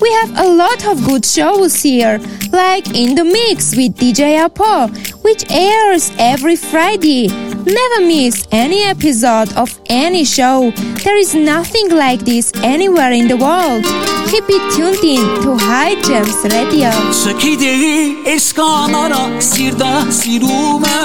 We 0.00 0.10
have 0.16 0.32
a 0.38 0.48
lot 0.48 0.86
of 0.88 1.04
good 1.04 1.26
shows 1.26 1.76
here, 1.82 2.16
like 2.56 2.88
In 2.96 3.16
the 3.20 3.28
Mix 3.28 3.76
with 3.76 4.00
DJ 4.00 4.40
Apo, 4.40 4.88
which 5.20 5.44
airs 5.50 6.10
every 6.16 6.56
Friday. 6.56 7.28
Never 7.68 8.00
miss 8.06 8.46
any 8.50 8.82
episode 8.84 9.52
of 9.54 9.78
any 9.90 10.24
show. 10.24 10.70
There 11.04 11.18
is 11.18 11.34
nothing 11.34 11.90
like 11.90 12.24
this 12.24 12.50
anywhere 12.62 13.12
in 13.12 13.28
the 13.28 13.36
world. 13.36 13.84
Keep 14.30 14.44
it 14.48 14.64
tuned 14.74 15.04
in 15.04 15.24
to 15.42 15.56
High 15.56 15.96
Gems 16.06 16.40
Radio. 16.52 16.88
Սքիդեի 17.12 17.92
էս 18.34 18.46
կանարա 18.56 19.20
սիրտա 19.50 19.92
սիրում 20.20 20.88
է 20.88 21.00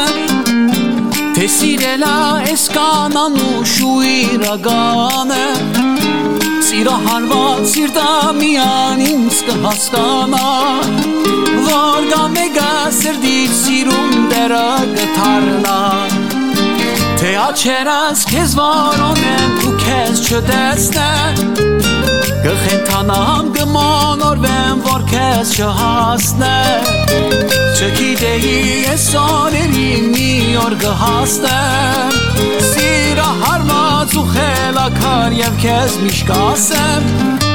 Թե 1.36 1.48
սիրելա 1.58 2.16
էս 2.54 2.66
կանանու 2.78 3.64
շուիրագանը 3.74 5.44
Սիրո 6.70 6.98
հարված 7.08 7.64
սիրտա 7.74 8.10
միան 8.40 9.06
ինձ 9.08 9.40
կհասկանա 9.50 10.48
Որ 11.68 12.12
գա 12.12 12.24
մեգա 12.38 12.72
սրդի 13.00 13.40
սիրում 13.64 14.20
դերը 14.32 14.68
կթարնա 15.00 16.17
Թե 17.39 17.45
Թե 17.45 17.51
աչերս 17.55 18.23
քեզ 18.27 18.53
վարոնեն 18.59 19.53
ու 19.63 19.75
քեզ 19.79 20.23
չտեսնեն 20.27 21.37
Կխենթանամ 22.43 23.53
կմանորվեմ, 23.55 24.83
որ 24.89 25.05
քեզ 25.13 25.53
չհասնեմ 25.55 26.91
Չգիտեի 27.79 28.59
ես 28.89 29.07
աներին 29.23 30.09
մի 30.17 30.31
օր 30.67 30.79
կհասնեմ 30.83 32.23
Սիրա 32.73 33.29
հարմած 33.45 34.17
ու 34.19 34.31
խելակար 34.35 35.43
և 35.45 35.63
քեզ 35.63 36.01
միշկասեմ 36.09 37.07
Ամեն 37.07 37.48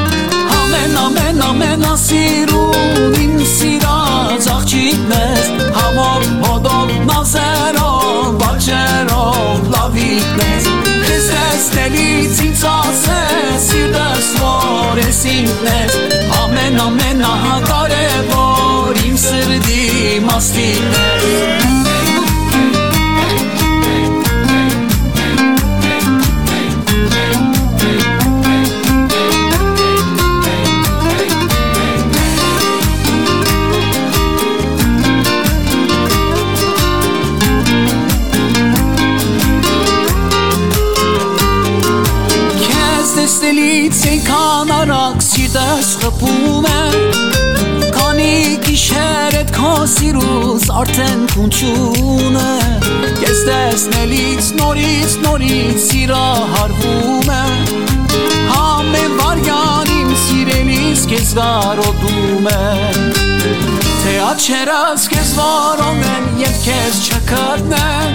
ամեն 0.73 1.41
ամեն 1.45 1.83
ասիրուն 1.85 3.17
իմ 3.21 3.33
սիրած 3.49 4.47
աղջիկն 4.53 5.11
ես 5.13 5.49
Համով 5.77 6.25
հոդով 6.45 6.93
նազերով 7.09 8.31
բաչերով 8.41 9.69
լավիկն 9.75 10.41
ես 10.47 10.71
Քրիստեսնելից 10.87 12.41
ինձ 12.47 12.65
ասես 12.71 13.69
սիրտս 13.69 14.33
որ 14.41 15.03
ես 15.03 15.21
ինքն 15.35 15.71
ես 15.75 16.01
Ամեն 16.41 16.83
ամեն 16.87 17.23
ահակարևոր 17.29 19.05
իմ 19.05 19.23
սրդի 19.27 19.87
մաստիկն 20.29 20.99
ես 20.99 21.82
ենքան 44.83 44.91
արակ 44.99 45.21
սիրտս 45.23 45.89
խպում 46.01 46.65
է 46.67 47.91
Քանի 47.95 48.33
գիշեր 48.65 49.35
էդ 49.39 49.51
քո 49.55 49.71
սիրուս 49.87 50.65
արդեն 50.79 51.21
կունչուն 51.33 52.35
է 52.41 52.55
Ես 53.23 53.39
տեսնելից 53.47 54.49
նորից 54.59 55.15
նորից 55.23 55.77
սիրա 55.85 56.25
հարվում 56.55 57.31
է 57.31 57.45
Համեն 58.51 59.15
վարյան 59.21 59.93
իմ 59.95 60.11
սիրելիս 60.25 61.05
կեզ 61.13 61.31
վարոտում 61.39 62.49
է 62.51 62.59
Թե 64.03 64.17
աչերս 64.27 65.07
կեզ 65.13 65.31
վարոն 65.39 66.03
են 66.11 66.27
և 66.43 66.59
կեզ 66.65 66.99
չկրտնեն 67.07 68.11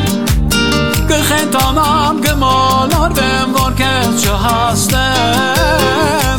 Կխենտանամ 1.08 2.20
կմոլորվեմ, 2.28 3.56
որ 3.56 3.80
կեզ 3.80 4.28
չհաստեմ 4.28 5.67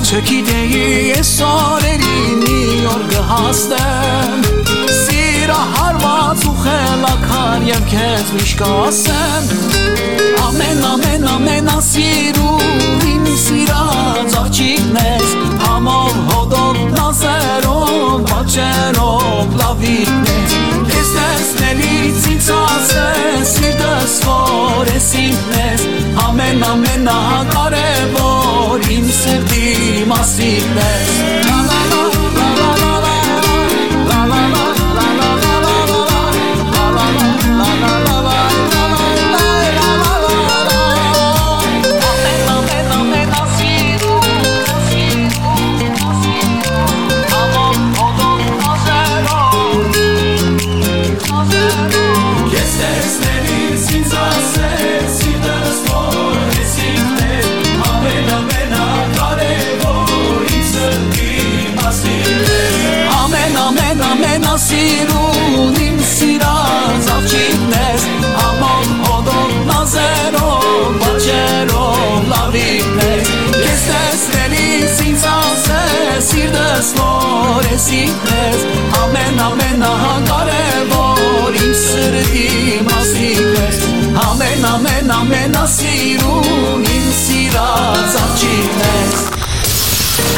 Չգիտեի 0.10 1.12
ես 1.12 1.32
օրերին 1.46 2.40
մի 2.42 2.62
օր 2.90 3.02
կհաստեմ 3.12 4.48
Սիրա 4.90 5.58
հարված 5.76 6.46
ու 6.50 6.54
խելակար 6.64 7.68
և 7.68 7.84
կեզ 7.92 8.32
միշկասեմ 8.40 9.52
Ամեն 10.48 10.82
ամեն 10.90 11.28
ամեն 11.36 11.70
ասիրում 11.76 13.06
իմ 13.12 13.30
սիրած 13.44 14.38
աղջիկն 14.42 14.98
ես 15.04 15.38
Համով 15.68 16.18
հոդով 16.32 16.82
նազերով 16.98 18.26
բաչերով 18.34 19.58
լավիկն 19.62 20.26
ես 20.34 20.58
Ես 20.58 20.89
տեսնելից 21.50 22.26
ինձ 22.30 22.48
ասես 22.54 23.54
սիրտս 23.56 24.18
որ 24.28 24.92
ես 24.94 25.08
ինքն 25.24 25.56
ես 25.58 25.86
Ամեն 26.26 26.66
ամեն 26.68 27.10
ահակարևոր 27.16 28.86
իմ 28.98 29.08
սրտի 29.22 29.72
մասինն 30.14 30.84
ես 30.84 31.59
որ 77.80 77.86
ես 77.86 77.88
ինքն 77.96 78.32
ես 78.36 78.64
Ամեն 79.00 79.38
ամեն 79.40 79.84
ահակարևոր 79.88 81.60
Իմ 81.60 81.74
սրտի 81.80 82.48
մասին 82.88 83.46
ես 83.56 83.80
Ամեն 84.24 84.66
ամեն 84.74 85.14
ամեն 85.16 85.56
ասիրուն 85.62 86.84
Իմ 86.96 87.08
սիրած 87.22 88.18
աղջիկն 88.24 88.84
ես 88.88 89.28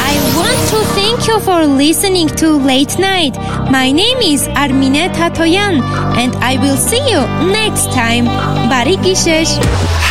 I 0.02 0.14
want 0.36 0.62
to 0.70 0.78
thank 0.94 1.26
you 1.26 1.40
for 1.40 1.66
listening 1.66 2.28
to 2.36 2.58
Late 2.58 2.98
Night. 2.98 3.36
My 3.70 3.90
name 3.90 4.18
is 4.18 4.46
Armine 4.48 5.10
Tatoyan 5.14 5.82
and 6.16 6.36
I 6.36 6.58
will 6.62 6.76
see 6.76 7.02
you 7.10 7.26
next 7.50 7.90
time. 7.96 8.30
Բարի 8.70 8.96
գիշեր։ 9.02 9.58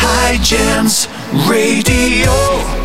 High 0.02 0.38
Gems 0.44 1.06
Radio 1.48 2.81